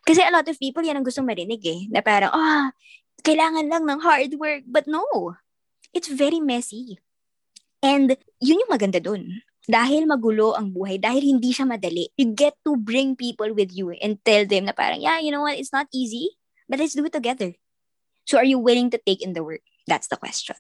kasi 0.04 0.24
a 0.24 0.32
lot 0.32 0.48
of 0.48 0.60
people, 0.60 0.84
yan 0.84 1.00
ang 1.00 1.06
gustong 1.06 1.28
marinig 1.28 1.64
eh. 1.68 1.80
Na 1.92 2.00
parang, 2.00 2.32
ah, 2.32 2.40
oh, 2.40 2.66
kailangan 3.22 3.70
lang 3.70 3.86
ng 3.86 4.00
hard 4.02 4.34
work. 4.42 4.66
But 4.66 4.90
no, 4.90 5.38
it's 5.94 6.10
very 6.10 6.42
messy. 6.42 6.98
And 7.84 8.18
yun 8.42 8.64
yung 8.66 8.74
maganda 8.74 8.98
dun. 9.04 9.44
Dahil 9.64 10.04
magulo 10.04 10.56
ang 10.56 10.76
buhay, 10.76 11.00
dahil 11.00 11.24
hindi 11.24 11.56
siya 11.56 11.64
madali, 11.64 12.12
you 12.20 12.36
get 12.36 12.56
to 12.68 12.76
bring 12.76 13.16
people 13.16 13.48
with 13.56 13.72
you 13.72 13.96
and 14.04 14.20
tell 14.24 14.44
them 14.44 14.68
na 14.68 14.76
parang, 14.76 15.00
yeah, 15.00 15.24
you 15.24 15.32
know 15.32 15.44
what, 15.48 15.56
it's 15.56 15.72
not 15.72 15.88
easy, 15.96 16.36
but 16.68 16.80
let's 16.80 16.96
do 16.96 17.08
it 17.08 17.16
together. 17.16 17.56
So 18.28 18.40
are 18.40 18.48
you 18.48 18.60
willing 18.60 18.92
to 18.92 19.00
take 19.00 19.24
in 19.24 19.32
the 19.32 19.44
work? 19.44 19.64
That's 19.88 20.08
the 20.12 20.20
question. 20.20 20.60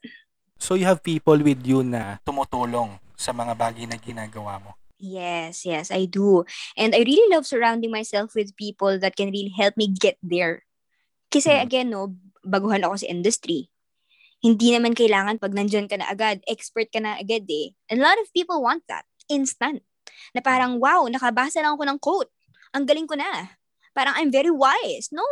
So 0.55 0.75
you 0.79 0.87
have 0.87 1.03
people 1.03 1.35
with 1.35 1.67
you 1.67 1.83
na 1.83 2.23
tumutulong 2.23 2.95
sa 3.19 3.35
mga 3.35 3.55
bagay 3.59 3.87
na 3.91 3.99
ginagawa 3.99 4.63
mo. 4.63 4.71
Yes, 5.03 5.67
yes, 5.67 5.91
I 5.91 6.07
do. 6.07 6.47
And 6.79 6.95
I 6.95 7.03
really 7.03 7.27
love 7.27 7.43
surrounding 7.43 7.91
myself 7.91 8.31
with 8.35 8.55
people 8.55 8.95
that 9.03 9.19
can 9.19 9.35
really 9.35 9.51
help 9.51 9.75
me 9.75 9.91
get 9.91 10.15
there. 10.23 10.63
Kasi 11.27 11.51
Mm. 11.51 11.59
again, 11.59 11.87
no, 11.91 12.15
baguhan 12.43 12.83
ako 12.83 13.01
sa 13.03 13.09
industry. 13.09 13.71
Hindi 14.43 14.75
naman 14.75 14.91
kailangan 14.91 15.39
pag 15.39 15.55
nandyan 15.55 15.87
ka 15.87 15.95
na 15.95 16.11
agad, 16.11 16.43
expert 16.51 16.91
ka 16.91 16.99
na 16.99 17.15
agad 17.15 17.47
eh. 17.47 17.71
A 17.87 17.95
lot 17.95 18.19
of 18.19 18.27
people 18.35 18.59
want 18.59 18.83
that. 18.91 19.07
Instant. 19.31 19.79
Na 20.35 20.43
parang, 20.43 20.83
wow, 20.83 21.07
nakabasa 21.07 21.63
lang 21.63 21.79
ako 21.79 21.83
ng 21.87 21.99
quote. 22.03 22.31
Ang 22.75 22.83
galing 22.83 23.07
ko 23.07 23.15
na. 23.15 23.55
Parang, 23.95 24.19
I'm 24.19 24.29
very 24.29 24.51
wise. 24.51 25.07
No. 25.15 25.23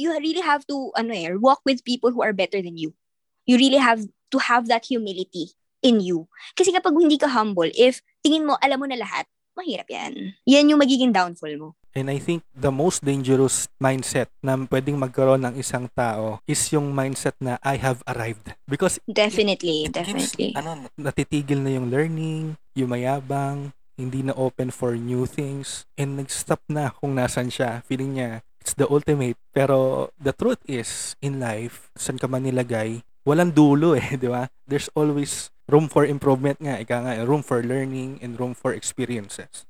You 0.00 0.16
really 0.16 0.40
have 0.40 0.64
to, 0.72 0.92
ano 0.96 1.12
eh, 1.12 1.36
walk 1.36 1.60
with 1.68 1.84
people 1.84 2.12
who 2.16 2.24
are 2.24 2.32
better 2.32 2.64
than 2.64 2.80
you. 2.80 2.96
You 3.44 3.60
really 3.60 3.80
have 3.80 4.00
to 4.32 4.38
have 4.40 4.72
that 4.72 4.88
humility 4.88 5.52
in 5.84 6.00
you. 6.00 6.24
Kasi 6.56 6.72
kapag 6.72 6.96
hindi 6.96 7.20
ka 7.20 7.28
humble, 7.28 7.68
if 7.76 8.00
tingin 8.24 8.48
mo, 8.48 8.56
alam 8.64 8.80
mo 8.80 8.88
na 8.88 8.96
lahat, 8.96 9.28
mahirap 9.56 9.88
yan. 9.88 10.36
Yan 10.48 10.68
yung 10.72 10.80
magiging 10.80 11.12
downfall 11.12 11.54
mo. 11.60 11.68
And 11.96 12.12
I 12.12 12.20
think 12.20 12.44
the 12.52 12.68
most 12.68 13.00
dangerous 13.00 13.72
mindset 13.80 14.28
na 14.44 14.52
pwedeng 14.68 15.00
magkaroon 15.00 15.48
ng 15.48 15.56
isang 15.56 15.88
tao 15.96 16.44
is 16.44 16.60
yung 16.68 16.92
mindset 16.92 17.32
na 17.40 17.56
I 17.64 17.80
have 17.80 18.04
arrived. 18.04 18.52
Because 18.68 19.00
Definitely, 19.08 19.88
it 19.88 19.96
definitely. 19.96 20.52
gives, 20.52 20.60
ano, 20.60 20.92
natitigil 21.00 21.64
na 21.64 21.72
yung 21.72 21.88
learning, 21.88 22.60
yung 22.76 22.92
mayabang, 22.92 23.72
hindi 23.96 24.20
na 24.20 24.36
open 24.36 24.68
for 24.68 24.92
new 24.92 25.24
things, 25.24 25.88
and 25.96 26.20
nag-stop 26.20 26.60
na 26.68 26.92
kung 26.92 27.16
nasan 27.16 27.48
siya. 27.48 27.80
Feeling 27.88 28.20
niya, 28.20 28.44
it's 28.60 28.76
the 28.76 28.84
ultimate. 28.92 29.40
Pero 29.56 30.12
the 30.20 30.36
truth 30.36 30.60
is, 30.68 31.16
in 31.24 31.40
life, 31.40 31.88
saan 31.96 32.20
ka 32.20 32.28
man 32.28 32.44
nilagay, 32.44 33.00
walang 33.24 33.56
dulo 33.56 33.96
eh, 33.96 34.04
di 34.20 34.28
ba? 34.28 34.52
There's 34.68 34.92
always 34.92 35.48
room 35.64 35.88
for 35.88 36.04
improvement 36.04 36.60
nga, 36.60 36.76
ika 36.76 37.08
nga, 37.08 37.24
room 37.24 37.40
for 37.40 37.64
learning 37.64 38.20
and 38.20 38.36
room 38.36 38.52
for 38.52 38.76
experiences. 38.76 39.64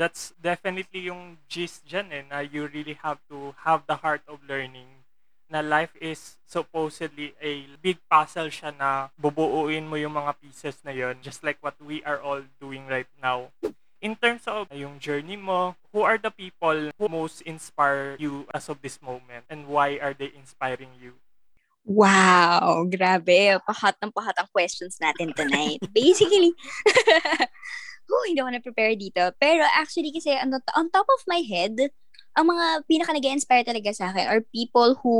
That's 0.00 0.32
definitely 0.40 1.12
yung 1.12 1.36
gist 1.44 1.84
dyan 1.84 2.08
eh, 2.08 2.24
na 2.24 2.40
you 2.40 2.64
really 2.72 2.96
have 3.04 3.20
to 3.28 3.52
have 3.68 3.84
the 3.84 4.00
heart 4.00 4.24
of 4.24 4.40
learning 4.48 5.04
na 5.50 5.60
life 5.60 5.90
is 5.98 6.38
supposedly 6.46 7.34
a 7.42 7.66
big 7.82 7.98
puzzle 8.06 8.46
siya 8.48 8.70
na 8.78 9.10
bubuuin 9.18 9.84
mo 9.90 9.98
yung 9.98 10.14
mga 10.14 10.38
pieces 10.38 10.78
na 10.86 10.94
yon 10.94 11.18
just 11.18 11.42
like 11.42 11.58
what 11.58 11.74
we 11.82 12.00
are 12.06 12.22
all 12.22 12.40
doing 12.62 12.86
right 12.86 13.10
now. 13.18 13.50
In 14.00 14.16
terms 14.16 14.46
of 14.48 14.70
yung 14.72 14.96
journey 15.02 15.36
mo, 15.36 15.76
who 15.92 16.00
are 16.00 16.16
the 16.16 16.30
people 16.32 16.94
who 16.96 17.06
most 17.10 17.42
inspire 17.42 18.16
you 18.16 18.48
as 18.54 18.70
of 18.70 18.80
this 18.80 18.96
moment 19.02 19.44
and 19.50 19.68
why 19.68 20.00
are 20.00 20.14
they 20.14 20.32
inspiring 20.32 20.94
you? 20.96 21.18
Wow, 21.84 22.86
grabe. 22.86 23.58
Pahat 23.66 23.98
ng 24.00 24.14
pahat 24.14 24.36
ang 24.38 24.48
questions 24.54 24.96
natin 25.02 25.34
tonight. 25.34 25.82
Basically, 25.92 26.54
oh, 28.12 28.26
hindi 28.26 28.42
ako 28.42 28.50
na-prepare 28.50 28.94
dito. 28.98 29.22
Pero 29.38 29.62
actually 29.78 30.10
kasi 30.10 30.34
on, 30.36 30.50
the, 30.50 30.60
on 30.74 30.90
top 30.90 31.06
of 31.06 31.22
my 31.30 31.40
head, 31.46 31.78
ang 32.34 32.46
mga 32.50 32.86
pinaka 32.86 33.14
nag 33.14 33.26
inspire 33.26 33.64
talaga 33.66 33.90
sa 33.94 34.10
akin 34.10 34.26
are 34.26 34.42
people 34.54 34.98
who 35.02 35.16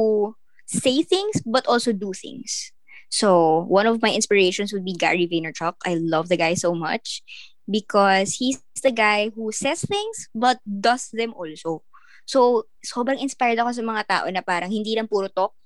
say 0.67 1.03
things 1.03 1.43
but 1.43 1.67
also 1.67 1.91
do 1.91 2.15
things. 2.15 2.71
So, 3.11 3.67
one 3.67 3.91
of 3.91 3.99
my 3.99 4.15
inspirations 4.15 4.71
would 4.73 4.87
be 4.87 4.95
Gary 4.95 5.27
Vaynerchuk. 5.27 5.75
I 5.83 5.99
love 5.99 6.31
the 6.31 6.39
guy 6.39 6.55
so 6.55 6.79
much 6.79 7.27
because 7.67 8.39
he's 8.39 8.63
the 8.83 8.95
guy 8.95 9.35
who 9.35 9.51
says 9.51 9.83
things 9.83 10.31
but 10.31 10.63
does 10.63 11.11
them 11.11 11.35
also. 11.35 11.83
So, 12.23 12.71
sobrang 12.87 13.19
inspired 13.19 13.59
ako 13.59 13.75
sa 13.75 13.83
mga 13.83 14.03
tao 14.07 14.27
na 14.31 14.47
parang 14.47 14.71
hindi 14.71 14.95
lang 14.95 15.11
puro 15.11 15.27
talk. 15.27 15.59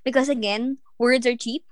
Because 0.00 0.32
again, 0.32 0.80
words 0.96 1.28
are 1.28 1.36
cheap. 1.36 1.68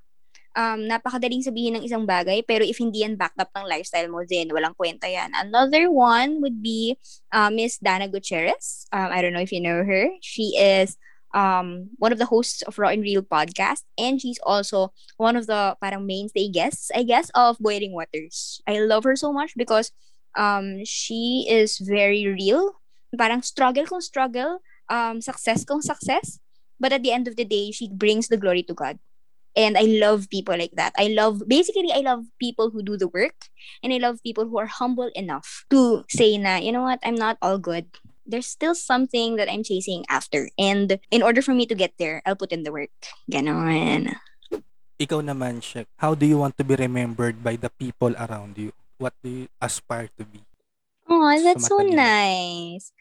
Um, 0.55 0.87
napakadaling 0.87 1.43
sabihin 1.43 1.75
ng 1.75 1.83
isang 1.83 2.07
bagay, 2.07 2.47
pero 2.47 2.63
if 2.63 2.79
hindi 2.79 3.03
yan 3.03 3.19
backed 3.19 3.43
up 3.43 3.51
ng 3.59 3.67
lifestyle 3.67 4.07
mo, 4.07 4.23
then 4.23 4.55
walang 4.55 4.79
kwenta 4.79 5.11
yan. 5.11 5.35
Another 5.35 5.91
one 5.91 6.39
would 6.39 6.63
be 6.63 6.95
uh, 7.35 7.51
Miss 7.51 7.83
Dana 7.83 8.07
Gutierrez. 8.07 8.87
Um, 8.95 9.11
I 9.11 9.19
don't 9.19 9.35
know 9.35 9.43
if 9.43 9.51
you 9.51 9.59
know 9.59 9.83
her. 9.83 10.15
She 10.23 10.55
is 10.55 10.95
um, 11.35 11.91
one 11.99 12.13
of 12.15 12.23
the 12.23 12.31
hosts 12.31 12.63
of 12.63 12.79
Raw 12.79 12.89
and 12.89 13.03
Real 13.03 13.23
podcast, 13.23 13.83
and 13.99 14.23
she's 14.23 14.39
also 14.47 14.95
one 15.19 15.35
of 15.35 15.51
the 15.51 15.77
parang 15.83 16.07
mainstay 16.07 16.49
guests, 16.49 16.91
I 16.95 17.03
guess, 17.03 17.31
of 17.35 17.59
Boiling 17.59 17.93
Waters. 17.93 18.63
I 18.67 18.79
love 18.79 19.03
her 19.05 19.17
so 19.17 19.33
much 19.35 19.53
because 19.57 19.91
um, 20.39 20.85
she 20.85 21.47
is 21.51 21.79
very 21.79 22.27
real. 22.27 22.79
Parang 23.19 23.43
struggle 23.43 23.87
kung 23.87 24.01
struggle, 24.01 24.63
um, 24.89 25.21
success 25.21 25.65
kung 25.65 25.83
success, 25.83 26.39
but 26.79 26.93
at 26.93 27.03
the 27.03 27.13
end 27.13 27.27
of 27.27 27.37
the 27.37 27.45
day, 27.45 27.71
she 27.71 27.91
brings 27.91 28.29
the 28.29 28.39
glory 28.39 28.63
to 28.63 28.75
God. 28.75 28.99
And 29.57 29.79
I 29.79 29.87
love 29.87 30.29
people 30.31 30.59
like 30.59 30.75
that. 30.75 30.93
I 30.99 31.09
love, 31.15 31.43
basically, 31.47 31.93
I 31.95 32.01
love 32.01 32.27
people 32.39 32.71
who 32.71 32.83
do 32.83 32.97
the 32.97 33.09
work. 33.09 33.51
And 33.83 33.93
I 33.93 33.99
love 33.99 34.23
people 34.23 34.47
who 34.47 34.59
are 34.59 34.67
humble 34.67 35.11
enough 35.15 35.65
to 35.71 36.05
say 36.11 36.37
na, 36.39 36.57
you 36.57 36.73
know 36.73 36.83
what, 36.83 36.99
I'm 37.05 37.15
not 37.15 37.39
all 37.41 37.59
good. 37.59 37.87
There's 38.27 38.47
still 38.47 38.75
something 38.75 39.37
that 39.37 39.51
I'm 39.51 39.63
chasing 39.63 40.05
after. 40.09 40.51
And 40.59 40.99
in 41.11 41.23
order 41.23 41.43
for 41.43 41.55
me 41.55 41.67
to 41.67 41.75
get 41.75 41.93
there, 41.99 42.23
I'll 42.27 42.37
put 42.37 42.53
in 42.53 42.65
the 42.65 42.73
work. 42.73 42.91
Ganon. 43.31 44.17
Ikaw 44.95 45.27
naman, 45.27 45.63
Shek, 45.63 45.87
how 45.99 46.15
do 46.15 46.25
you 46.25 46.39
want 46.39 46.57
to 46.59 46.65
be 46.65 46.75
remembered 46.75 47.43
by 47.43 47.57
the 47.57 47.69
people 47.69 48.15
around 48.15 48.57
you? 48.57 48.73
What 48.99 49.13
do 49.23 49.29
you 49.29 49.47
aspire 49.61 50.09
to 50.19 50.25
be? 50.25 50.41
Oh, 51.11 51.27
that's 51.43 51.67
so 51.67 51.79
nila. 51.79 51.97
nice. 51.97 52.93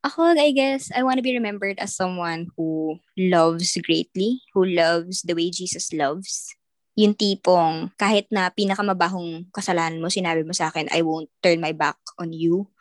Ako, 0.00 0.32
I 0.32 0.56
guess, 0.56 0.88
I 0.96 1.04
want 1.04 1.20
to 1.20 1.26
be 1.26 1.36
remembered 1.36 1.76
as 1.76 1.92
someone 1.92 2.48
who 2.56 2.96
loves 3.20 3.76
greatly, 3.84 4.40
who 4.56 4.64
loves 4.64 5.20
the 5.20 5.36
way 5.36 5.52
Jesus 5.52 5.92
loves. 5.92 6.56
Yung 6.96 7.12
tipong, 7.12 7.92
kahit 8.00 8.24
na 8.32 8.48
pinakamabahong 8.48 9.52
kasalanan 9.52 10.00
mo, 10.00 10.08
sinabi 10.08 10.40
mo 10.40 10.56
sa 10.56 10.72
akin, 10.72 10.88
I 10.88 11.04
won't 11.04 11.28
turn 11.44 11.60
my 11.60 11.76
back 11.76 12.00
on 12.16 12.32
you. 12.32 12.72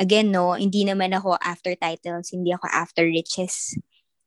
Again, 0.00 0.32
no, 0.32 0.56
hindi 0.56 0.88
naman 0.88 1.12
ako 1.12 1.36
after 1.44 1.76
titles, 1.76 2.32
hindi 2.32 2.56
ako 2.56 2.64
after 2.72 3.04
riches. 3.04 3.76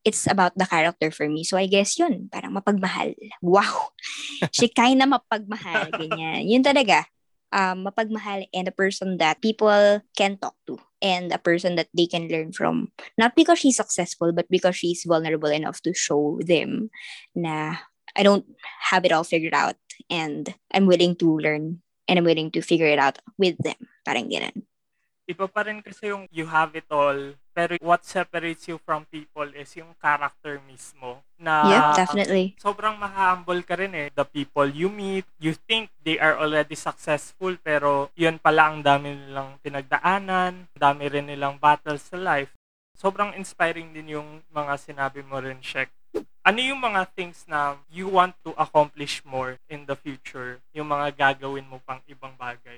It's 0.06 0.30
about 0.30 0.54
the 0.54 0.70
character 0.70 1.10
for 1.10 1.26
me. 1.26 1.42
So 1.42 1.58
I 1.58 1.66
guess 1.66 1.98
yun, 1.98 2.30
parang 2.30 2.54
mapagmahal. 2.54 3.18
Wow! 3.42 3.90
Siya 4.54 4.70
na 4.94 5.10
mapagmahal, 5.10 5.98
ganyan. 5.98 6.46
Yun 6.46 6.62
talaga 6.62 7.10
um, 7.52 7.86
mapagmahal 7.86 8.48
and 8.54 8.68
a 8.68 8.76
person 8.76 9.18
that 9.18 9.42
people 9.42 10.02
can 10.18 10.38
talk 10.38 10.56
to 10.68 10.80
and 11.02 11.32
a 11.32 11.38
person 11.38 11.76
that 11.76 11.90
they 11.94 12.08
can 12.08 12.28
learn 12.28 12.52
from. 12.52 12.92
Not 13.18 13.36
because 13.36 13.60
she's 13.60 13.78
successful, 13.78 14.32
but 14.32 14.50
because 14.50 14.76
she's 14.76 15.04
vulnerable 15.06 15.50
enough 15.50 15.82
to 15.84 15.94
show 15.94 16.40
them 16.42 16.90
na 17.36 17.78
I 18.16 18.24
don't 18.24 18.46
have 18.90 19.06
it 19.06 19.12
all 19.12 19.24
figured 19.24 19.54
out 19.54 19.76
and 20.10 20.54
I'm 20.74 20.88
willing 20.88 21.16
to 21.18 21.38
learn 21.38 21.82
and 22.08 22.20
I'm 22.20 22.26
willing 22.26 22.52
to 22.52 22.62
figure 22.62 22.88
it 22.88 23.00
out 23.00 23.20
with 23.38 23.58
them. 23.60 23.76
Parang 24.06 24.30
ganun. 24.30 24.64
Iba 25.26 25.50
pa 25.50 25.66
rin 25.66 25.82
kasi 25.82 26.14
yung 26.14 26.30
you 26.30 26.46
have 26.46 26.78
it 26.78 26.86
all, 26.94 27.34
pero 27.50 27.74
what 27.82 28.06
separates 28.06 28.70
you 28.70 28.78
from 28.78 29.10
people 29.10 29.50
is 29.58 29.74
yung 29.74 29.98
character 29.98 30.62
mismo. 30.70 31.26
Na 31.42 31.66
Yep, 31.66 31.82
definitely. 31.98 32.46
sobrang 32.62 32.94
ma-humble 32.94 33.66
ka 33.66 33.74
rin 33.74 33.98
eh. 33.98 34.14
The 34.14 34.22
people 34.22 34.70
you 34.70 34.86
meet, 34.86 35.26
you 35.42 35.58
think 35.66 35.90
they 36.06 36.22
are 36.22 36.38
already 36.38 36.78
successful, 36.78 37.58
pero 37.58 38.14
yun 38.14 38.38
pala 38.38 38.70
ang 38.70 38.86
dami 38.86 39.18
nilang 39.18 39.58
pinagdaanan, 39.66 40.70
dami 40.78 41.10
rin 41.10 41.26
nilang 41.26 41.58
battles 41.58 42.06
sa 42.06 42.22
life. 42.22 42.54
Sobrang 42.94 43.34
inspiring 43.34 43.98
din 43.98 44.22
yung 44.22 44.46
mga 44.54 44.78
sinabi 44.78 45.26
mo 45.26 45.42
rin, 45.42 45.58
Shek. 45.58 45.90
Ano 46.46 46.62
yung 46.62 46.78
mga 46.78 47.10
things 47.18 47.50
na 47.50 47.82
you 47.90 48.06
want 48.06 48.38
to 48.46 48.54
accomplish 48.62 49.26
more 49.26 49.58
in 49.74 49.90
the 49.90 49.98
future? 49.98 50.62
Yung 50.78 50.94
mga 50.94 51.18
gagawin 51.18 51.66
mo 51.66 51.82
pang 51.82 51.98
ibang 52.06 52.38
bagay? 52.38 52.78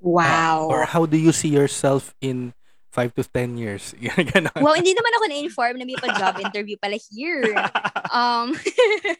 Wow. 0.00 0.68
Or 0.70 0.84
how 0.84 1.06
do 1.06 1.16
you 1.18 1.32
see 1.32 1.48
yourself 1.48 2.14
in 2.20 2.54
5 2.92 3.14
to 3.14 3.24
10 3.24 3.58
years? 3.58 3.94
Wow, 4.58 4.74
hindi 4.74 4.94
naman 4.94 5.12
ako 5.18 5.24
na-inform 5.28 5.74
na 5.78 5.86
may 5.86 5.98
pa-job 5.98 6.38
interview 6.40 6.76
pala 6.80 6.98
here. 7.10 7.44
Um, 8.08 8.56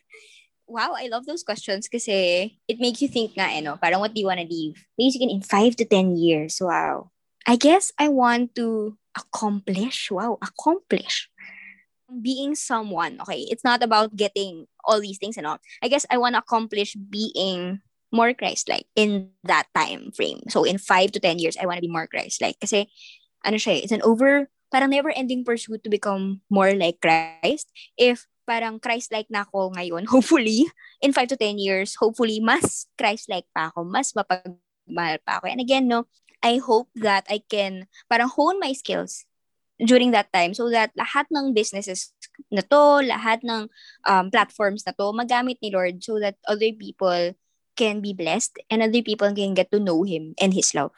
wow, 0.66 0.96
I 0.96 1.12
love 1.12 1.28
those 1.28 1.44
questions 1.44 1.92
kasi 1.92 2.56
it 2.64 2.80
makes 2.80 3.04
you 3.04 3.08
think 3.08 3.36
nga, 3.36 3.52
eh, 3.52 3.60
no? 3.60 3.76
Parang 3.76 4.00
what 4.00 4.16
do 4.16 4.20
you 4.20 4.24
want 4.24 4.40
to 4.40 4.48
leave? 4.48 4.80
Basically, 4.96 5.28
in 5.28 5.44
5 5.44 5.76
to 5.76 5.84
10 5.84 6.16
years. 6.16 6.56
Wow. 6.56 7.12
I 7.44 7.56
guess 7.56 7.92
I 8.00 8.08
want 8.08 8.56
to 8.56 8.96
accomplish. 9.12 10.08
Wow, 10.10 10.38
accomplish. 10.40 11.28
Being 12.08 12.56
someone. 12.56 13.20
Okay, 13.20 13.44
it's 13.52 13.64
not 13.64 13.84
about 13.84 14.16
getting 14.16 14.64
all 14.84 15.00
these 15.00 15.20
things 15.20 15.36
and 15.36 15.44
all. 15.44 15.60
I 15.84 15.88
guess 15.88 16.08
I 16.08 16.16
want 16.16 16.32
to 16.36 16.40
accomplish 16.40 16.96
being 16.96 17.84
more 18.12 18.32
Christ-like 18.32 18.86
in 18.96 19.30
that 19.44 19.68
time 19.76 20.10
frame. 20.12 20.40
So 20.48 20.64
in 20.64 20.78
5 20.78 21.12
to 21.12 21.20
10 21.20 21.38
years, 21.38 21.56
I 21.60 21.66
want 21.66 21.78
to 21.78 21.86
be 21.86 21.92
more 21.92 22.06
Christ-like. 22.06 22.60
Kasi, 22.60 22.88
ano 23.44 23.56
siya, 23.56 23.78
eh, 23.78 23.80
it's 23.84 23.92
an 23.94 24.02
over, 24.02 24.48
parang 24.72 24.90
never-ending 24.90 25.44
pursuit 25.44 25.84
to 25.84 25.90
become 25.90 26.40
more 26.50 26.72
like 26.72 27.00
Christ. 27.00 27.68
If 27.96 28.26
parang 28.48 28.80
Christ-like 28.80 29.28
na 29.28 29.44
ako 29.44 29.76
ngayon, 29.76 30.08
hopefully, 30.12 30.64
in 31.04 31.12
5 31.12 31.36
to 31.36 31.36
10 31.36 31.60
years, 31.60 31.96
hopefully, 32.00 32.40
mas 32.40 32.88
Christ-like 32.96 33.48
pa 33.52 33.68
ako, 33.68 33.84
mas 33.84 34.16
mapagmahal 34.16 35.20
pa 35.24 35.40
ako. 35.40 35.52
And 35.52 35.60
again, 35.60 35.88
no, 35.88 36.08
I 36.40 36.62
hope 36.62 36.88
that 36.96 37.26
I 37.28 37.42
can 37.44 37.90
parang 38.08 38.30
hone 38.30 38.62
my 38.62 38.72
skills 38.72 39.26
during 39.78 40.10
that 40.10 40.30
time 40.34 40.54
so 40.54 40.70
that 40.70 40.90
lahat 40.98 41.30
ng 41.30 41.54
businesses 41.54 42.14
na 42.50 42.62
to, 42.66 43.02
lahat 43.02 43.42
ng 43.46 43.70
um, 44.06 44.26
platforms 44.30 44.82
na 44.86 44.94
to, 44.94 45.10
magamit 45.14 45.58
ni 45.62 45.70
Lord 45.70 46.02
so 46.02 46.18
that 46.18 46.38
other 46.46 46.70
people 46.74 47.34
can 47.78 48.02
be 48.02 48.10
blessed 48.12 48.58
and 48.66 48.82
other 48.82 49.02
people 49.02 49.30
can 49.30 49.54
get 49.54 49.70
to 49.70 49.78
know 49.78 50.02
Him 50.02 50.34
and 50.42 50.52
His 50.52 50.74
love. 50.74 50.90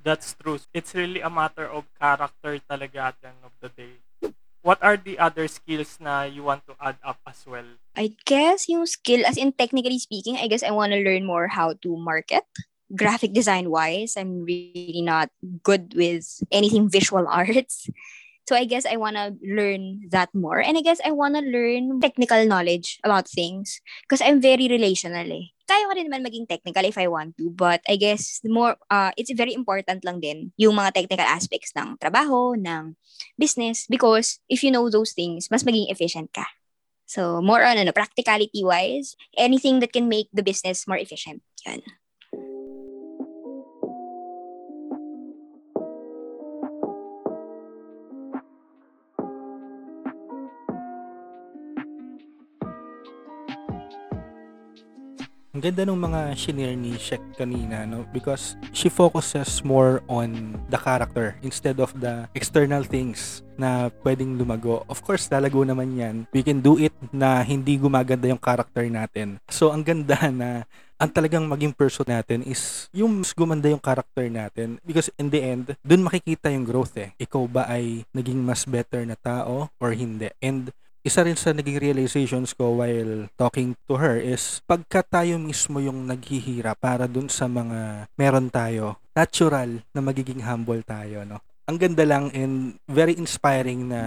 That's 0.00 0.32
true. 0.40 0.58
It's 0.72 0.96
really 0.96 1.20
a 1.20 1.28
matter 1.28 1.68
of 1.68 1.84
character 2.00 2.56
talaga 2.64 3.12
at 3.12 3.16
the 3.20 3.28
end 3.28 3.42
of 3.44 3.52
the 3.60 3.68
day. 3.68 3.94
What 4.64 4.80
are 4.80 4.96
the 4.96 5.20
other 5.20 5.44
skills 5.44 6.00
na 6.00 6.24
you 6.24 6.40
want 6.40 6.64
to 6.64 6.74
add 6.80 6.96
up 7.04 7.20
as 7.28 7.44
well? 7.44 7.68
I 7.92 8.16
guess 8.24 8.64
yung 8.64 8.88
skill, 8.88 9.20
as 9.28 9.36
in 9.36 9.52
technically 9.52 10.00
speaking, 10.00 10.40
I 10.40 10.48
guess 10.48 10.64
I 10.64 10.72
want 10.72 10.96
to 10.96 11.04
learn 11.04 11.28
more 11.28 11.52
how 11.52 11.76
to 11.84 11.90
market. 12.00 12.48
Graphic 12.96 13.36
design 13.36 13.68
wise, 13.68 14.16
I'm 14.16 14.40
really 14.48 15.04
not 15.04 15.28
good 15.60 15.92
with 15.92 16.24
anything 16.48 16.88
visual 16.88 17.28
arts. 17.28 17.92
So 18.48 18.56
I 18.56 18.64
guess 18.64 18.84
I 18.84 18.96
want 18.96 19.16
to 19.16 19.36
learn 19.44 20.08
that 20.12 20.32
more. 20.32 20.60
And 20.60 20.76
I 20.76 20.84
guess 20.84 21.00
I 21.04 21.12
want 21.12 21.36
to 21.36 21.44
learn 21.44 22.00
technical 22.00 22.44
knowledge 22.48 23.00
about 23.04 23.28
things. 23.28 23.80
Because 24.04 24.20
I'm 24.20 24.40
very 24.40 24.68
relational 24.68 25.28
eh. 25.28 25.52
Kaya 25.64 25.88
ko 25.88 25.92
rin 25.96 26.06
naman 26.12 26.24
maging 26.24 26.44
technical 26.44 26.84
if 26.84 26.96
I 27.00 27.08
want 27.08 27.36
to. 27.40 27.48
But 27.48 27.80
I 27.88 27.96
guess 27.96 28.44
more, 28.44 28.76
uh, 28.92 29.16
it's 29.16 29.32
very 29.32 29.56
important 29.56 30.04
lang 30.04 30.20
din 30.20 30.52
yung 30.60 30.76
mga 30.76 30.92
technical 31.00 31.24
aspects 31.24 31.72
ng 31.72 31.96
trabaho, 31.96 32.52
ng 32.52 32.96
business. 33.40 33.88
Because 33.88 34.40
if 34.48 34.60
you 34.60 34.68
know 34.68 34.88
those 34.92 35.16
things, 35.16 35.48
mas 35.48 35.64
maging 35.64 35.88
efficient 35.88 36.28
ka. 36.36 36.44
So 37.08 37.40
more 37.40 37.64
on 37.64 37.80
ano, 37.80 37.92
practicality 37.92 38.64
wise, 38.64 39.16
anything 39.36 39.80
that 39.80 39.92
can 39.92 40.08
make 40.08 40.28
the 40.32 40.44
business 40.44 40.84
more 40.88 41.00
efficient. 41.00 41.40
Yan. 41.64 41.80
Ganda 55.64 55.88
ng 55.88 55.96
mga 55.96 56.20
shinare 56.36 56.76
ni 56.76 56.92
Shek 57.00 57.40
kanina, 57.40 57.88
no? 57.88 58.04
Because 58.12 58.52
she 58.76 58.92
focuses 58.92 59.64
more 59.64 60.04
on 60.12 60.60
the 60.68 60.76
character 60.76 61.40
instead 61.40 61.80
of 61.80 61.88
the 61.96 62.28
external 62.36 62.84
things 62.84 63.40
na 63.56 63.88
pwedeng 64.04 64.36
lumago. 64.36 64.84
Of 64.92 65.00
course, 65.00 65.32
lalago 65.32 65.64
naman 65.64 65.96
yan. 65.96 66.16
We 66.36 66.44
can 66.44 66.60
do 66.60 66.76
it 66.76 66.92
na 67.16 67.40
hindi 67.40 67.80
gumaganda 67.80 68.28
yung 68.28 68.44
character 68.44 68.84
natin. 68.92 69.40
So, 69.48 69.72
ang 69.72 69.80
ganda 69.80 70.20
na 70.28 70.68
ang 71.00 71.10
talagang 71.10 71.48
maging 71.48 71.72
person 71.72 72.06
natin 72.06 72.44
is 72.44 72.92
yung 72.92 73.24
mas 73.24 73.32
gumanda 73.32 73.66
yung 73.66 73.82
character 73.82 74.28
natin 74.30 74.78
because 74.84 75.10
in 75.16 75.32
the 75.32 75.40
end, 75.42 75.74
dun 75.80 76.04
makikita 76.04 76.52
yung 76.52 76.68
growth 76.68 76.94
eh. 77.00 77.16
Ikaw 77.16 77.42
ba 77.48 77.66
ay 77.72 78.04
naging 78.12 78.38
mas 78.44 78.68
better 78.68 79.02
na 79.08 79.16
tao 79.16 79.72
or 79.80 79.90
hindi? 79.96 80.28
And 80.44 80.70
isa 81.04 81.20
rin 81.20 81.36
sa 81.36 81.52
naging 81.52 81.76
realizations 81.76 82.56
ko 82.56 82.80
while 82.80 83.28
talking 83.36 83.76
to 83.84 84.00
her 84.00 84.16
is 84.16 84.64
pagka 84.64 85.04
tayo 85.04 85.36
mismo 85.36 85.76
yung 85.76 86.08
naghihirap 86.08 86.80
para 86.80 87.04
dun 87.04 87.28
sa 87.28 87.44
mga 87.44 88.08
meron 88.16 88.48
tayo, 88.48 88.96
natural 89.12 89.84
na 89.92 90.00
magiging 90.00 90.40
humble 90.40 90.80
tayo, 90.80 91.28
no? 91.28 91.44
Ang 91.68 91.76
ganda 91.76 92.04
lang 92.04 92.28
and 92.32 92.80
very 92.88 93.12
inspiring 93.16 93.88
na 93.92 94.00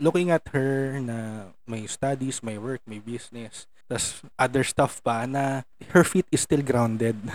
looking 0.00 0.28
at 0.32 0.44
her 0.52 0.96
na 1.00 1.48
may 1.64 1.84
studies, 1.84 2.40
may 2.40 2.56
work, 2.56 2.80
may 2.88 3.00
business, 3.00 3.68
tas 3.88 4.20
other 4.36 4.64
stuff 4.64 5.00
pa 5.00 5.24
na 5.24 5.64
her 5.92 6.04
feet 6.04 6.28
is 6.28 6.44
still 6.44 6.64
grounded. 6.64 7.16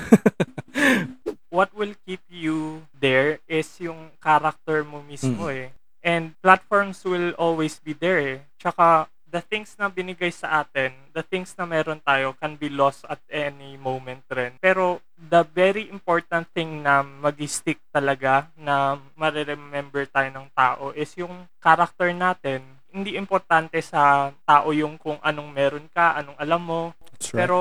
What 1.53 1.69
will 1.77 1.93
keep 2.05 2.21
you 2.33 2.89
there 2.97 3.37
is 3.45 3.69
yung 3.77 4.09
character 4.17 4.81
mo 4.81 5.05
mismo 5.05 5.45
Mm. 5.49 5.53
eh. 5.53 5.69
And 6.03 6.35
platforms 6.43 7.01
will 7.07 7.31
always 7.39 7.79
be 7.79 7.95
there 7.95 8.19
eh. 8.19 8.39
Tsaka 8.59 9.07
the 9.25 9.41
things 9.41 9.73
na 9.79 9.89
binigay 9.89 10.29
sa 10.29 10.61
atin, 10.61 10.93
the 11.09 11.25
things 11.25 11.55
na 11.57 11.65
meron 11.65 11.97
tayo 11.97 12.37
can 12.37 12.53
be 12.53 12.69
lost 12.69 13.01
at 13.09 13.17
any 13.31 13.79
moment 13.81 14.21
rin. 14.29 14.53
Pero 14.61 15.01
the 15.17 15.41
very 15.41 15.89
important 15.89 16.45
thing 16.53 16.85
na 16.85 17.01
mag-stick 17.01 17.81
talaga 17.89 18.45
na 18.53 18.99
mareremember 19.17 20.05
tayo 20.05 20.29
ng 20.29 20.47
tao 20.53 20.93
is 20.93 21.09
yung 21.17 21.49
character 21.57 22.13
natin. 22.13 22.61
Hindi 22.93 23.17
importante 23.17 23.81
sa 23.81 24.29
tao 24.45 24.69
yung 24.69 25.01
kung 25.01 25.17
anong 25.17 25.49
meron 25.49 25.87
ka, 25.89 26.13
anong 26.13 26.37
alam 26.37 26.61
mo, 26.61 26.81
That's 27.17 27.33
right. 27.33 27.47
pero 27.47 27.57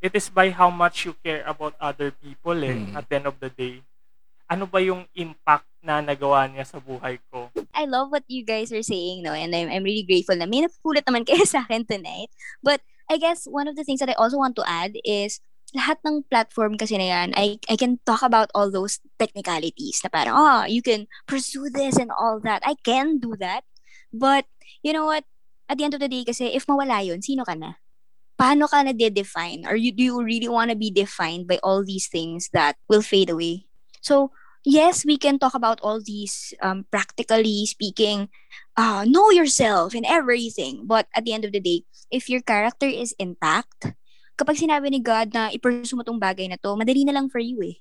it 0.00 0.16
is 0.16 0.32
by 0.32 0.48
how 0.48 0.72
much 0.72 1.04
you 1.04 1.12
care 1.20 1.44
about 1.44 1.76
other 1.76 2.08
people 2.08 2.56
eh, 2.56 2.72
Mm. 2.88 2.96
at 2.96 3.04
the 3.04 3.14
end 3.20 3.28
of 3.28 3.36
the 3.36 3.52
day. 3.52 3.84
Ano 4.48 4.64
ba 4.64 4.80
yung 4.80 5.04
impact 5.12 5.68
na 5.82 5.98
nagawa 5.98 6.46
niya 6.46 6.62
sa 6.62 6.78
buhay 6.78 7.18
ko? 7.28 7.50
I 7.74 7.84
love 7.90 8.14
what 8.14 8.22
you 8.30 8.46
guys 8.46 8.70
are 8.70 8.86
saying, 8.86 9.26
no? 9.26 9.34
And 9.34 9.50
I'm, 9.50 9.68
I'm 9.68 9.82
really 9.82 10.06
grateful 10.06 10.38
na 10.38 10.46
may 10.46 10.62
napulot 10.62 11.02
naman 11.02 11.26
kayo 11.28 11.42
sa 11.42 11.66
akin 11.66 11.84
tonight. 11.84 12.30
But 12.62 12.80
I 13.10 13.18
guess 13.18 13.44
one 13.50 13.66
of 13.66 13.74
the 13.74 13.84
things 13.84 14.00
that 14.00 14.08
I 14.08 14.16
also 14.16 14.38
want 14.38 14.54
to 14.56 14.64
add 14.64 14.94
is 15.02 15.42
lahat 15.74 15.98
ng 16.06 16.24
platform 16.30 16.78
kasi 16.78 16.96
na 16.96 17.08
yan, 17.10 17.28
I, 17.34 17.58
I 17.68 17.76
can 17.76 17.98
talk 18.06 18.22
about 18.22 18.48
all 18.54 18.70
those 18.70 19.00
technicalities 19.18 20.00
na 20.04 20.08
parang, 20.08 20.34
oh, 20.36 20.64
you 20.70 20.80
can 20.80 21.10
pursue 21.26 21.68
this 21.68 21.98
and 21.98 22.12
all 22.12 22.38
that. 22.44 22.62
I 22.64 22.76
can 22.84 23.18
do 23.18 23.34
that. 23.40 23.64
But, 24.12 24.46
you 24.84 24.92
know 24.92 25.06
what? 25.08 25.24
At 25.68 25.78
the 25.78 25.84
end 25.84 25.94
of 25.96 26.00
the 26.00 26.08
day 26.12 26.24
kasi, 26.24 26.52
if 26.52 26.68
mawala 26.68 27.04
yun, 27.04 27.24
sino 27.24 27.44
ka 27.44 27.56
na? 27.56 27.80
Paano 28.36 28.68
ka 28.68 28.82
na 28.84 28.92
define 28.92 29.64
Or 29.64 29.76
you, 29.76 29.92
do 29.92 30.02
you 30.02 30.22
really 30.22 30.48
want 30.48 30.70
to 30.70 30.76
be 30.76 30.90
defined 30.90 31.48
by 31.48 31.58
all 31.62 31.84
these 31.84 32.08
things 32.08 32.50
that 32.52 32.76
will 32.88 33.02
fade 33.02 33.30
away? 33.30 33.66
So, 34.02 34.32
yes, 34.64 35.04
we 35.04 35.18
can 35.18 35.38
talk 35.38 35.54
about 35.54 35.80
all 35.82 36.00
these 36.00 36.54
um, 36.62 36.86
practically 36.90 37.66
speaking, 37.66 38.28
uh, 38.76 39.04
know 39.06 39.30
yourself 39.30 39.94
and 39.94 40.06
everything. 40.06 40.86
But 40.86 41.06
at 41.14 41.24
the 41.24 41.32
end 41.32 41.44
of 41.44 41.52
the 41.52 41.60
day, 41.60 41.84
if 42.10 42.30
your 42.30 42.40
character 42.40 42.86
is 42.86 43.14
intact, 43.18 43.94
kapag 44.38 44.58
sinabi 44.58 44.90
ni 44.90 45.00
God 45.02 45.34
na 45.34 45.50
i-pursue 45.52 45.98
mo 45.98 46.02
tong 46.02 46.22
bagay 46.22 46.48
na 46.48 46.58
to, 46.58 46.74
madali 46.74 47.04
na 47.04 47.14
lang 47.14 47.28
for 47.28 47.42
you 47.42 47.60
eh. 47.62 47.76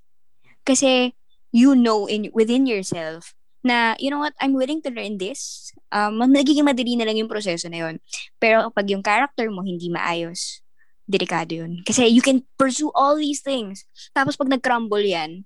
Kasi 0.65 1.15
you 1.51 1.75
know 1.75 2.07
in 2.07 2.31
within 2.31 2.63
yourself 2.63 3.33
na, 3.61 3.93
you 4.01 4.09
know 4.09 4.17
what, 4.17 4.33
I'm 4.41 4.57
willing 4.57 4.81
to 4.83 4.91
learn 4.93 5.21
this. 5.21 5.69
Um, 5.93 6.17
nagiging 6.17 6.65
madali 6.65 6.97
na 6.97 7.05
lang 7.05 7.17
yung 7.17 7.29
proseso 7.29 7.69
na 7.69 7.85
yun. 7.85 7.95
Pero 8.41 8.69
kapag 8.69 8.89
yung 8.89 9.05
character 9.05 9.45
mo 9.53 9.61
hindi 9.61 9.89
maayos, 9.89 10.65
delikado 11.05 11.53
yun. 11.53 11.85
Kasi 11.85 12.09
you 12.09 12.25
can 12.25 12.41
pursue 12.57 12.89
all 12.97 13.17
these 13.17 13.45
things. 13.45 13.85
Tapos 14.17 14.33
pag 14.33 14.49
nag-crumble 14.49 15.05
yan, 15.05 15.45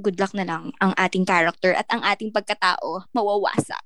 good 0.00 0.18
luck 0.18 0.34
na 0.34 0.46
lang 0.46 0.74
ang 0.82 0.92
ating 0.98 1.22
character 1.26 1.74
at 1.74 1.86
ang 1.90 2.02
ating 2.02 2.34
pagkatao 2.34 3.06
mawawasak. 3.14 3.84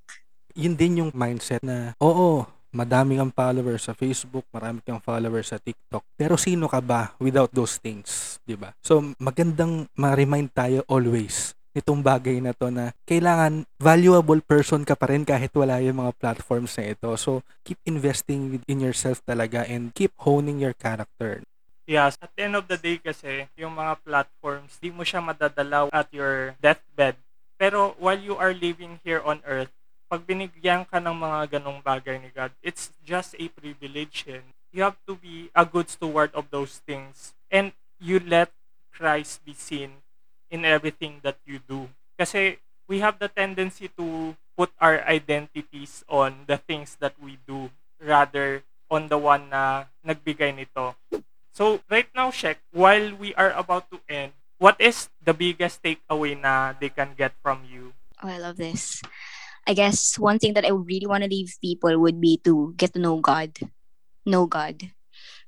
yun 0.59 0.75
din 0.75 1.07
yung 1.07 1.11
mindset 1.15 1.63
na, 1.63 1.95
oo, 2.03 2.43
madami 2.75 3.17
kang 3.17 3.33
followers 3.33 3.87
sa 3.87 3.95
Facebook, 3.97 4.45
marami 4.53 4.83
kang 4.85 5.01
followers 5.01 5.55
sa 5.55 5.59
TikTok. 5.63 6.05
Pero 6.19 6.35
sino 6.37 6.69
ka 6.69 6.83
ba 6.83 7.15
without 7.23 7.49
those 7.55 7.81
things, 7.81 8.37
'di 8.45 8.59
ba? 8.59 8.75
So 8.85 9.01
magandang 9.17 9.89
ma-remind 9.97 10.53
tayo 10.53 10.85
always 10.91 11.57
nitong 11.79 12.03
bagay 12.03 12.43
na 12.43 12.51
to 12.57 12.75
na 12.75 12.91
kailangan 13.07 13.63
valuable 13.79 14.43
person 14.43 14.83
ka 14.83 14.99
pa 14.99 15.15
rin 15.15 15.23
kahit 15.23 15.55
wala 15.55 15.79
yung 15.79 16.03
mga 16.03 16.13
platforms 16.19 16.75
na 16.75 16.91
ito. 16.91 17.15
So 17.15 17.47
keep 17.63 17.79
investing 17.87 18.59
in 18.67 18.83
yourself 18.83 19.23
talaga 19.23 19.63
and 19.63 19.95
keep 19.95 20.11
honing 20.19 20.59
your 20.59 20.75
character. 20.75 21.45
Yes, 21.89 22.21
at 22.21 22.29
the 22.37 22.45
end 22.45 22.53
of 22.53 22.69
the 22.69 22.77
day 22.77 23.01
kasi, 23.01 23.49
yung 23.57 23.73
mga 23.73 24.05
platforms, 24.05 24.77
di 24.77 24.93
mo 24.93 25.09
siya 25.09 25.25
madadalaw 25.25 25.89
at 25.89 26.13
your 26.13 26.53
deathbed. 26.61 27.17
Pero 27.57 27.97
while 27.97 28.21
you 28.21 28.37
are 28.37 28.53
living 28.53 29.01
here 29.01 29.25
on 29.25 29.41
earth, 29.49 29.73
pag 30.13 30.21
binigyan 30.29 30.85
ka 30.85 31.01
ng 31.01 31.17
mga 31.17 31.57
ganong 31.57 31.81
bagay 31.81 32.21
ni 32.21 32.29
God, 32.29 32.53
it's 32.61 32.93
just 33.09 33.33
a 33.41 33.49
privilege. 33.57 34.29
And 34.29 34.45
you 34.69 34.85
have 34.85 35.01
to 35.09 35.17
be 35.17 35.49
a 35.57 35.65
good 35.65 35.89
steward 35.89 36.29
of 36.37 36.53
those 36.53 36.85
things. 36.85 37.33
And 37.49 37.73
you 37.97 38.21
let 38.21 38.53
Christ 38.93 39.41
be 39.49 39.57
seen 39.57 40.05
in 40.53 40.69
everything 40.69 41.25
that 41.25 41.41
you 41.49 41.57
do. 41.65 41.89
Kasi 42.21 42.61
we 42.85 43.01
have 43.01 43.17
the 43.17 43.33
tendency 43.33 43.89
to 43.97 44.37
put 44.61 44.69
our 44.77 45.01
identities 45.09 46.05
on 46.05 46.45
the 46.45 46.61
things 46.61 47.01
that 47.01 47.17
we 47.17 47.41
do 47.49 47.73
rather 47.97 48.61
on 48.93 49.09
the 49.09 49.17
one 49.17 49.49
na 49.49 49.89
nagbigay 50.05 50.53
nito. 50.53 50.93
So, 51.59 51.83
right 51.91 52.07
now, 52.15 52.31
Shek, 52.31 52.63
while 52.71 53.19
we 53.19 53.35
are 53.35 53.51
about 53.51 53.91
to 53.91 53.99
end, 54.07 54.31
what 54.63 54.79
is 54.79 55.11
the 55.19 55.35
biggest 55.35 55.83
takeaway 55.83 56.39
na 56.39 56.71
they 56.79 56.87
can 56.87 57.19
get 57.19 57.35
from 57.43 57.67
you? 57.67 57.99
Oh, 58.23 58.31
I 58.31 58.39
love 58.39 58.63
this. 58.63 59.03
I 59.67 59.75
guess 59.75 60.15
one 60.23 60.39
thing 60.39 60.55
that 60.55 60.63
I 60.63 60.71
really 60.71 61.11
want 61.11 61.27
to 61.27 61.29
leave 61.29 61.59
people 61.59 61.99
would 61.99 62.23
be 62.23 62.39
to 62.47 62.79
get 62.79 62.95
to 62.95 63.03
know 63.03 63.19
God. 63.19 63.59
Know 64.23 64.47
God. 64.47 64.95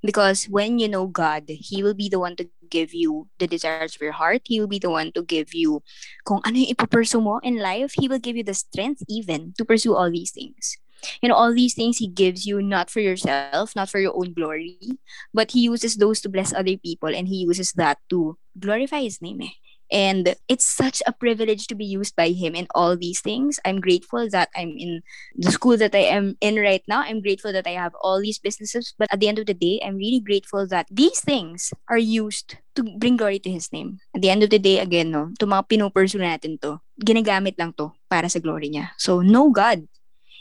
Because 0.02 0.50
when 0.50 0.82
you 0.82 0.90
know 0.90 1.06
God, 1.06 1.46
He 1.46 1.78
will 1.86 1.94
be 1.94 2.10
the 2.10 2.18
one 2.18 2.34
to 2.42 2.50
give 2.66 2.90
you 2.90 3.30
the 3.38 3.46
desires 3.46 3.94
of 3.94 4.02
your 4.02 4.18
heart. 4.18 4.42
He 4.50 4.58
will 4.58 4.66
be 4.66 4.82
the 4.82 4.90
one 4.90 5.14
to 5.14 5.22
give 5.22 5.54
you 5.54 5.78
kung 6.26 6.42
ano 6.42 6.58
yung 6.58 6.74
ipupursue 6.74 7.22
mo 7.22 7.38
in 7.46 7.62
life. 7.62 7.94
He 7.94 8.10
will 8.10 8.18
give 8.18 8.34
you 8.34 8.42
the 8.42 8.58
strength 8.58 9.06
even 9.06 9.54
to 9.58 9.64
pursue 9.64 9.94
all 9.94 10.10
these 10.10 10.34
things. 10.34 10.74
You 11.22 11.28
know, 11.28 11.34
all 11.34 11.54
these 11.54 11.74
things 11.74 11.98
He 11.98 12.06
gives 12.06 12.46
you 12.46 12.62
not 12.62 12.90
for 12.90 13.00
yourself, 13.00 13.74
not 13.76 13.90
for 13.90 14.00
your 14.00 14.16
own 14.16 14.32
glory, 14.32 14.78
but 15.34 15.52
He 15.52 15.60
uses 15.60 15.96
those 15.96 16.20
to 16.22 16.28
bless 16.28 16.52
other 16.52 16.76
people 16.76 17.14
and 17.14 17.28
He 17.28 17.44
uses 17.44 17.72
that 17.72 17.98
to 18.10 18.36
glorify 18.58 19.02
His 19.02 19.20
name. 19.22 19.42
Eh. 19.42 19.54
And 19.90 20.38
it's 20.46 20.64
such 20.64 21.02
a 21.04 21.12
privilege 21.12 21.66
to 21.66 21.74
be 21.74 21.84
used 21.84 22.14
by 22.14 22.30
him 22.30 22.54
in 22.54 22.70
all 22.74 22.96
these 22.96 23.20
things. 23.20 23.58
I'm 23.66 23.82
grateful 23.82 24.30
that 24.30 24.48
I'm 24.54 24.78
in 24.78 25.02
the 25.34 25.50
school 25.50 25.76
that 25.78 25.94
I 25.94 26.06
am 26.14 26.38
in 26.40 26.56
right 26.62 26.82
now. 26.86 27.02
I'm 27.02 27.20
grateful 27.20 27.52
that 27.52 27.66
I 27.66 27.74
have 27.74 27.94
all 28.00 28.22
these 28.22 28.38
businesses. 28.38 28.94
But 28.96 29.10
at 29.10 29.18
the 29.18 29.26
end 29.26 29.42
of 29.42 29.46
the 29.46 29.54
day, 29.54 29.82
I'm 29.82 29.98
really 29.98 30.20
grateful 30.20 30.66
that 30.68 30.86
these 30.90 31.20
things 31.20 31.74
are 31.90 31.98
used 31.98 32.56
to 32.76 32.86
bring 32.98 33.16
glory 33.16 33.40
to 33.40 33.50
his 33.50 33.72
name. 33.72 33.98
At 34.14 34.22
the 34.22 34.30
end 34.30 34.44
of 34.44 34.50
the 34.50 34.62
day, 34.62 34.78
again, 34.78 35.10
no, 35.10 35.34
to 35.40 35.46
mga 35.46 35.66
pinupursue 35.66 36.22
natin 36.22 36.62
to, 36.62 36.78
ginagamit 37.02 37.58
lang 37.58 37.74
to 37.74 37.90
para 38.06 38.30
sa 38.30 38.38
glory 38.38 38.70
niya. 38.70 38.94
So, 38.96 39.26
know 39.26 39.50
God. 39.50 39.90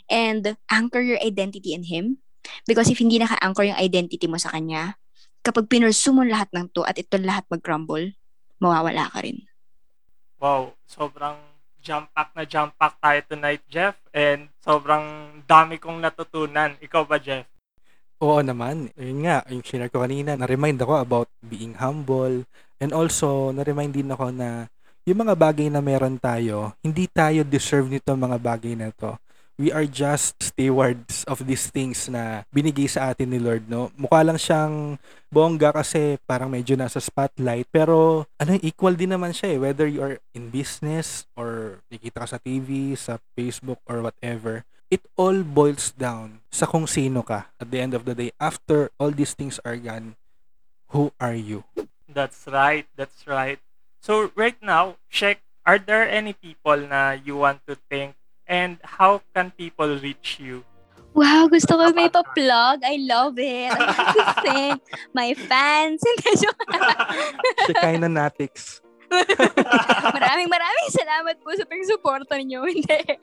And 0.09 0.57
anchor 0.73 1.01
your 1.05 1.21
identity 1.21 1.77
in 1.77 1.85
Him. 1.85 2.19
Because 2.65 2.89
if 2.89 2.97
hindi 2.97 3.21
naka-anchor 3.21 3.69
yung 3.69 3.79
identity 3.79 4.25
mo 4.25 4.41
sa 4.41 4.49
Kanya, 4.49 4.97
kapag 5.45 5.69
pinursue 5.69 6.11
mo 6.11 6.25
lahat 6.25 6.49
ng 6.51 6.73
to 6.73 6.81
at 6.83 6.97
ito 6.97 7.15
lahat 7.21 7.45
mag-crumble, 7.47 8.17
mawawala 8.57 9.07
ka 9.13 9.21
rin. 9.21 9.45
Wow, 10.41 10.73
sobrang 10.89 11.37
jump 11.79 12.11
pack 12.11 12.35
na 12.35 12.43
jump 12.43 12.75
pack 12.75 12.99
tayo 12.99 13.19
tonight, 13.27 13.63
Jeff. 13.71 13.95
And 14.11 14.51
sobrang 14.59 15.39
dami 15.47 15.79
kong 15.79 16.03
natutunan. 16.03 16.75
Ikaw 16.79 17.03
ba, 17.07 17.17
Jeff? 17.21 17.47
Oo 18.19 18.43
naman. 18.43 18.91
Yun 18.99 19.23
nga, 19.23 19.47
yung 19.47 19.63
share 19.63 19.87
ko 19.87 20.03
kanina, 20.03 20.35
na-remind 20.35 20.79
ako 20.83 20.93
about 20.99 21.29
being 21.39 21.75
humble. 21.79 22.43
And 22.79 22.91
also, 22.91 23.55
na-remind 23.55 23.95
din 23.95 24.11
ako 24.11 24.31
na 24.35 24.67
yung 25.07 25.23
mga 25.23 25.35
bagay 25.39 25.67
na 25.71 25.79
meron 25.79 26.19
tayo, 26.19 26.75
hindi 26.83 27.07
tayo 27.07 27.47
deserve 27.47 27.87
nito 27.87 28.11
mga 28.11 28.37
bagay 28.37 28.75
na 28.75 28.91
to. 28.91 29.15
We 29.59 29.75
are 29.75 29.83
just 29.83 30.39
stewards 30.39 31.27
of 31.27 31.43
these 31.43 31.67
things 31.67 32.07
na 32.07 32.47
binigay 32.55 32.87
sa 32.87 33.11
atin 33.11 33.35
ni 33.35 33.43
Lord, 33.43 33.67
no? 33.67 33.91
Mukha 33.99 34.23
lang 34.23 34.39
siyang 34.39 34.95
bongga 35.27 35.75
kasi 35.75 36.15
parang 36.23 36.47
medyo 36.47 36.79
nasa 36.79 37.03
spotlight. 37.03 37.67
Pero, 37.67 38.23
ano, 38.39 38.55
equal 38.63 38.95
din 38.95 39.11
naman 39.11 39.35
siya 39.35 39.53
eh. 39.53 39.59
Whether 39.59 39.91
you 39.91 39.99
are 39.99 40.15
in 40.31 40.47
business 40.47 41.27
or 41.35 41.83
nakita 41.91 42.23
ka 42.23 42.27
sa 42.31 42.39
TV, 42.39 42.95
sa 42.95 43.19
Facebook, 43.35 43.83
or 43.83 43.99
whatever 43.99 44.63
it 44.89 45.05
all 45.13 45.45
boils 45.45 45.93
down 45.93 46.41
sa 46.49 46.65
kung 46.65 46.89
sino 46.89 47.21
ka 47.21 47.45
at 47.61 47.69
the 47.69 47.77
end 47.77 47.93
of 47.93 48.09
the 48.09 48.17
day 48.17 48.33
after 48.41 48.89
all 48.97 49.13
these 49.13 49.37
things 49.37 49.61
are 49.61 49.77
gone 49.77 50.17
who 50.89 51.13
are 51.21 51.37
you? 51.37 51.63
That's 52.09 52.47
right. 52.49 52.85
That's 52.97 53.27
right. 53.27 53.59
So 54.01 54.31
right 54.35 54.57
now, 54.61 54.97
Shek, 55.09 55.41
are 55.65 55.77
there 55.77 56.09
any 56.09 56.33
people 56.33 56.77
na 56.77 57.13
you 57.13 57.37
want 57.37 57.61
to 57.69 57.77
thank 57.89 58.17
and 58.49 58.81
how 58.83 59.21
can 59.37 59.53
people 59.53 59.95
reach 60.01 60.41
you? 60.41 60.65
Wow, 61.13 61.49
gusto 61.49 61.77
ko 61.77 61.89
may 61.93 62.09
pa-plug. 62.09 62.81
I 62.85 63.01
love 63.01 63.37
it. 63.37 63.69
I 63.69 63.77
want 63.77 64.17
to 64.17 64.25
thank 64.45 64.79
my 65.13 65.33
fans. 65.33 66.01
Shekinah 67.65 68.11
Natix. 68.17 68.81
maraming 70.15 70.49
maraming 70.53 70.89
salamat 70.93 71.41
po 71.41 71.49
sa 71.57 71.65
pag-suporta 71.65 72.37
niyo. 72.45 72.61
Hindi. 72.61 73.17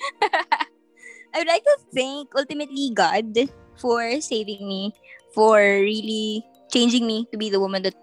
I 1.30 1.36
would 1.38 1.46
like 1.46 1.62
to 1.62 1.76
thank 1.94 2.34
ultimately 2.34 2.90
God 2.90 3.30
for 3.78 4.02
saving 4.18 4.66
me, 4.66 4.90
for 5.30 5.62
really 5.62 6.42
changing 6.74 7.06
me 7.06 7.30
to 7.30 7.38
be 7.38 7.54
the 7.54 7.62
woman 7.62 7.86
that 7.86 7.94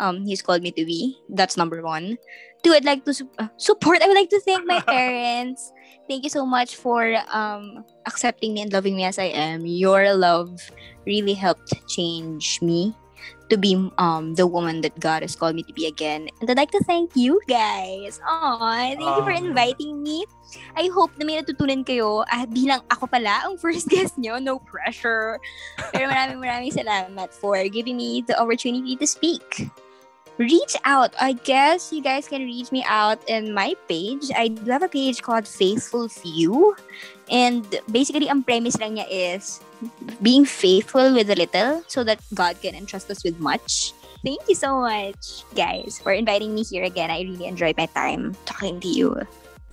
um 0.00 0.24
He's 0.24 0.40
called 0.40 0.64
me 0.64 0.72
to 0.72 0.84
be. 0.88 1.20
That's 1.28 1.60
number 1.60 1.84
one. 1.84 2.16
Two, 2.66 2.74
I'd 2.74 2.82
like 2.82 3.06
to 3.06 3.14
su- 3.14 3.30
uh, 3.38 3.46
support. 3.62 4.02
I 4.02 4.10
would 4.10 4.18
like 4.18 4.30
to 4.34 4.42
thank 4.42 4.66
my 4.66 4.82
parents. 4.90 5.70
Thank 6.10 6.26
you 6.26 6.30
so 6.34 6.42
much 6.42 6.74
for 6.74 7.14
um 7.30 7.86
accepting 8.10 8.58
me 8.58 8.66
and 8.66 8.74
loving 8.74 8.98
me 8.98 9.06
as 9.06 9.22
I 9.22 9.30
am. 9.30 9.62
Your 9.62 10.10
love 10.18 10.50
really 11.06 11.34
helped 11.38 11.70
change 11.86 12.58
me 12.58 12.90
to 13.50 13.54
be 13.54 13.78
um 14.02 14.34
the 14.34 14.50
woman 14.50 14.82
that 14.82 14.98
God 14.98 15.22
has 15.22 15.38
called 15.38 15.54
me 15.54 15.62
to 15.62 15.74
be 15.78 15.86
again. 15.86 16.26
And 16.42 16.50
I'd 16.50 16.58
like 16.58 16.74
to 16.74 16.82
thank 16.82 17.14
you 17.14 17.38
guys. 17.46 18.18
Aw, 18.26 18.98
thank 18.98 19.14
you 19.14 19.22
for 19.22 19.34
Um, 19.34 19.46
inviting 19.54 20.02
me. 20.02 20.26
I 20.74 20.90
hope 20.90 21.14
na 21.18 21.26
may 21.26 21.38
natutunan 21.38 21.86
kayo. 21.86 22.26
Ah, 22.30 22.50
bilang 22.50 22.82
ako 22.90 23.06
pala 23.06 23.46
ang 23.46 23.62
first 23.62 23.86
guest 23.94 24.18
nyo, 24.18 24.42
no 24.42 24.58
pressure. 24.58 25.38
Pero 25.94 26.10
maraming 26.10 26.42
maraming 26.42 26.74
salamat 26.74 27.30
for 27.30 27.62
giving 27.70 27.94
me 27.94 28.26
the 28.26 28.34
opportunity 28.34 28.98
to 28.98 29.06
speak. 29.06 29.70
Reach 30.36 30.76
out. 30.84 31.16
I 31.16 31.32
guess 31.32 31.92
you 31.92 32.04
guys 32.04 32.28
can 32.28 32.44
reach 32.44 32.68
me 32.68 32.84
out 32.84 33.16
in 33.24 33.56
my 33.56 33.72
page. 33.88 34.28
I 34.36 34.48
do 34.48 34.68
have 34.70 34.84
a 34.84 34.88
page 34.88 35.24
called 35.24 35.48
Faithful 35.48 36.12
Few. 36.12 36.76
And 37.32 37.64
basically, 37.88 38.28
ang 38.28 38.44
premise 38.44 38.76
lang 38.76 39.00
niya 39.00 39.08
is 39.08 39.64
being 40.20 40.44
faithful 40.44 41.16
with 41.16 41.32
a 41.32 41.36
little 41.40 41.80
so 41.88 42.04
that 42.04 42.20
God 42.36 42.60
can 42.60 42.76
entrust 42.76 43.08
us 43.08 43.24
with 43.24 43.40
much. 43.40 43.96
Thank 44.20 44.44
you 44.44 44.56
so 44.56 44.84
much, 44.84 45.48
guys, 45.56 46.00
for 46.04 46.12
inviting 46.12 46.52
me 46.52 46.68
here 46.68 46.84
again. 46.84 47.08
I 47.08 47.24
really 47.24 47.48
enjoyed 47.48 47.76
my 47.80 47.88
time 47.96 48.36
talking 48.44 48.76
to 48.80 48.88
you. 48.88 49.16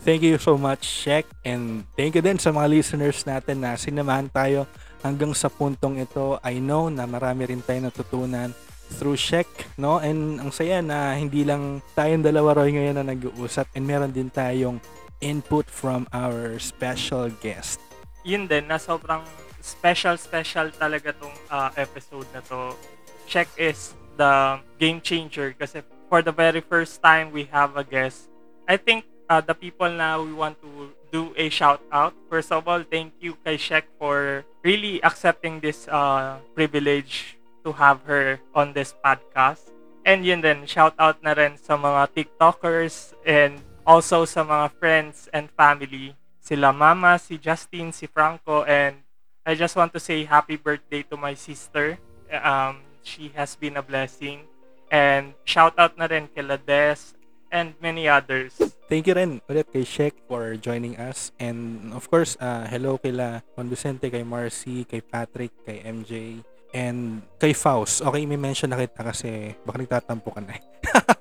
Thank 0.04 0.24
you 0.24 0.40
so 0.40 0.56
much, 0.56 0.84
Shek. 0.84 1.28
And 1.44 1.84
thank 1.96 2.16
you 2.16 2.24
din 2.24 2.40
sa 2.40 2.56
mga 2.56 2.72
listeners 2.72 3.24
natin 3.28 3.64
na 3.64 3.76
sinamahan 3.76 4.32
tayo 4.32 4.68
hanggang 5.04 5.36
sa 5.36 5.52
puntong 5.52 6.00
ito. 6.00 6.40
I 6.40 6.64
know 6.64 6.88
na 6.88 7.04
marami 7.04 7.52
rin 7.52 7.64
tayo 7.64 7.84
natutunan 7.84 8.52
through 8.94 9.18
Shek, 9.18 9.50
no? 9.76 9.98
And 9.98 10.38
ang 10.38 10.54
saya 10.54 10.80
na 10.86 11.18
hindi 11.18 11.42
lang 11.42 11.82
tayong 11.98 12.22
dalawa 12.22 12.62
Roy 12.62 12.78
ngayon 12.78 13.02
na 13.02 13.06
nag-uusap 13.10 13.74
and 13.74 13.84
meron 13.90 14.14
din 14.14 14.30
tayong 14.30 14.78
input 15.20 15.66
from 15.66 16.06
our 16.14 16.62
special 16.62 17.34
guest. 17.42 17.82
Yun 18.22 18.46
din, 18.46 18.70
na 18.70 18.78
sobrang 18.78 19.26
special, 19.64 20.20
special 20.20 20.70
talaga 20.76 21.16
tong 21.18 21.34
uh, 21.50 21.72
episode 21.80 22.28
na 22.36 22.44
to. 22.46 22.78
Shek 23.26 23.48
is 23.58 23.96
the 24.20 24.60
game 24.78 25.02
changer 25.02 25.56
kasi 25.58 25.82
for 26.12 26.22
the 26.22 26.36
very 26.36 26.62
first 26.62 27.02
time 27.02 27.32
we 27.32 27.50
have 27.50 27.74
a 27.80 27.84
guest. 27.84 28.30
I 28.68 28.78
think 28.78 29.08
uh, 29.32 29.42
the 29.42 29.56
people 29.56 29.90
na 29.90 30.20
we 30.22 30.36
want 30.36 30.60
to 30.62 30.94
do 31.12 31.32
a 31.36 31.50
shout 31.50 31.82
out. 31.92 32.14
First 32.30 32.52
of 32.52 32.68
all, 32.68 32.84
thank 32.84 33.16
you 33.20 33.40
kay 33.42 33.58
Shek 33.58 33.88
for 33.98 34.44
really 34.64 35.02
accepting 35.04 35.60
this 35.60 35.88
uh, 35.88 36.40
privilege 36.54 37.40
to 37.64 37.72
have 37.74 38.04
her 38.06 38.40
on 38.54 38.72
this 38.76 38.94
podcast. 38.94 39.72
And 40.04 40.28
yun 40.28 40.44
din, 40.44 40.68
shout 40.68 40.94
out 41.00 41.24
na 41.24 41.32
rin 41.32 41.56
sa 41.56 41.80
mga 41.80 42.12
TikTokers 42.12 43.16
and 43.24 43.64
also 43.88 44.28
sa 44.28 44.44
mga 44.44 44.76
friends 44.76 45.32
and 45.32 45.48
family. 45.56 46.16
Sila 46.44 46.76
Mama, 46.76 47.16
si 47.16 47.40
Justin, 47.40 47.96
si 47.96 48.04
Franco, 48.04 48.68
and 48.68 49.00
I 49.48 49.56
just 49.56 49.76
want 49.76 49.96
to 49.96 50.00
say 50.00 50.24
happy 50.28 50.60
birthday 50.60 51.04
to 51.08 51.16
my 51.16 51.36
sister. 51.36 52.00
Um, 52.28 52.84
she 53.04 53.32
has 53.36 53.56
been 53.56 53.80
a 53.80 53.84
blessing. 53.84 54.48
And 54.92 55.36
shout 55.44 55.76
out 55.80 55.96
na 55.96 56.08
rin 56.08 56.28
kila 56.32 56.60
Des 56.60 57.16
and 57.52 57.76
many 57.80 58.08
others. 58.08 58.56
Thank 58.92 59.08
you 59.08 59.16
rin 59.16 59.40
ulit 59.48 59.72
kay 59.72 59.88
Shek 59.88 60.14
for 60.28 60.56
joining 60.60 61.00
us. 61.00 61.32
And 61.40 61.92
of 61.96 62.12
course, 62.12 62.36
uh, 62.40 62.68
hello 62.68 63.00
kila 63.00 63.42
Juan 63.56 63.68
Vicente, 63.72 64.12
kay 64.12 64.24
Marcy, 64.28 64.84
kay 64.84 65.00
Patrick, 65.02 65.52
kay 65.64 65.82
MJ, 65.82 66.44
and 66.74 67.22
kay 67.38 67.54
Faust. 67.54 68.02
Okay, 68.02 68.26
may 68.26 68.36
mention 68.36 68.68
na 68.68 68.78
kita 68.78 69.02
kasi 69.02 69.54
baka 69.62 69.78
nagtatampo 69.80 70.30
ka 70.30 70.42
na 70.42 70.58
eh. 70.58 70.62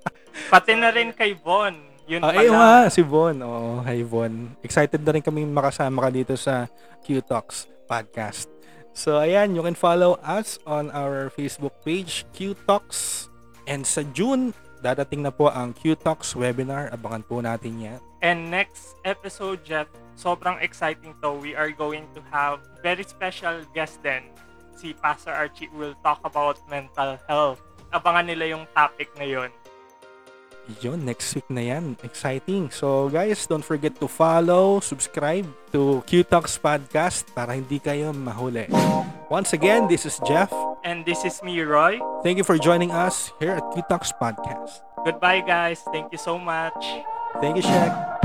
Pati 0.53 0.73
na 0.75 0.89
rin 0.89 1.13
kay 1.13 1.33
Von. 1.35 1.77
Yun 2.05 2.21
Ah, 2.21 2.33
pala. 2.33 2.41
eh, 2.41 2.49
nga, 2.49 2.71
si 2.89 3.01
Von. 3.01 3.37
Oo, 3.39 3.81
hi 3.81 4.03
Von. 4.03 4.57
Excited 4.61 4.99
na 4.99 5.13
rin 5.13 5.23
kami 5.23 5.45
makasama 5.45 6.03
ka 6.03 6.11
dito 6.11 6.35
sa 6.35 6.67
Q 7.01 7.21
Talks 7.21 7.69
podcast. 7.85 8.49
So, 8.93 9.17
ayan, 9.17 9.53
you 9.53 9.63
can 9.63 9.73
follow 9.73 10.21
us 10.21 10.61
on 10.67 10.93
our 10.93 11.33
Facebook 11.33 11.73
page, 11.81 12.29
Q 12.33 12.53
Talks. 12.67 13.29
And 13.65 13.85
sa 13.85 14.05
June, 14.13 14.53
dadating 14.81 15.23
na 15.23 15.31
po 15.31 15.49
ang 15.49 15.73
Q 15.73 15.95
Talks 15.95 16.35
webinar. 16.35 16.93
Abangan 16.93 17.23
po 17.23 17.41
natin 17.41 17.81
yan. 17.81 18.01
And 18.21 18.51
next 18.51 18.93
episode, 19.03 19.65
Jeff, 19.65 19.89
sobrang 20.15 20.61
exciting 20.61 21.17
to. 21.21 21.33
We 21.33 21.57
are 21.57 21.73
going 21.73 22.05
to 22.13 22.21
have 22.29 22.61
very 22.79 23.03
special 23.03 23.65
guest 23.73 23.99
then. 24.03 24.29
Si 24.77 24.95
Pastor 24.97 25.33
Archie 25.33 25.71
will 25.77 25.95
talk 26.03 26.21
about 26.25 26.59
mental 26.69 27.19
health. 27.29 27.61
Abangan 27.93 28.27
nila 28.27 28.57
yung 28.57 28.65
topic 28.73 29.13
na 29.21 29.27
yun. 29.29 29.51
Yun, 30.81 31.05
next 31.05 31.35
week 31.35 31.49
na 31.51 31.61
yan. 31.61 31.99
Exciting. 32.07 32.71
So 32.71 33.11
guys, 33.11 33.47
don't 33.51 33.67
forget 33.67 33.99
to 33.99 34.07
follow, 34.07 34.79
subscribe 34.79 35.47
to 35.75 36.01
Q 36.07 36.23
Talks 36.23 36.55
Podcast 36.57 37.27
para 37.35 37.59
hindi 37.59 37.83
kayo 37.83 38.15
mahuli. 38.15 38.71
Once 39.27 39.53
again, 39.53 39.91
this 39.91 40.07
is 40.07 40.23
Jeff. 40.23 40.55
And 40.87 41.03
this 41.03 41.27
is 41.27 41.43
me, 41.43 41.59
Roy. 41.63 41.99
Thank 42.23 42.39
you 42.39 42.47
for 42.47 42.59
joining 42.59 42.95
us 42.95 43.35
here 43.43 43.59
at 43.59 43.65
Q 43.75 43.83
Talks 43.91 44.15
Podcast. 44.15 44.87
Goodbye, 45.03 45.43
guys. 45.43 45.83
Thank 45.91 46.15
you 46.15 46.19
so 46.19 46.39
much. 46.39 46.79
Thank 47.43 47.59
you, 47.59 47.65
Shaq. 47.67 48.22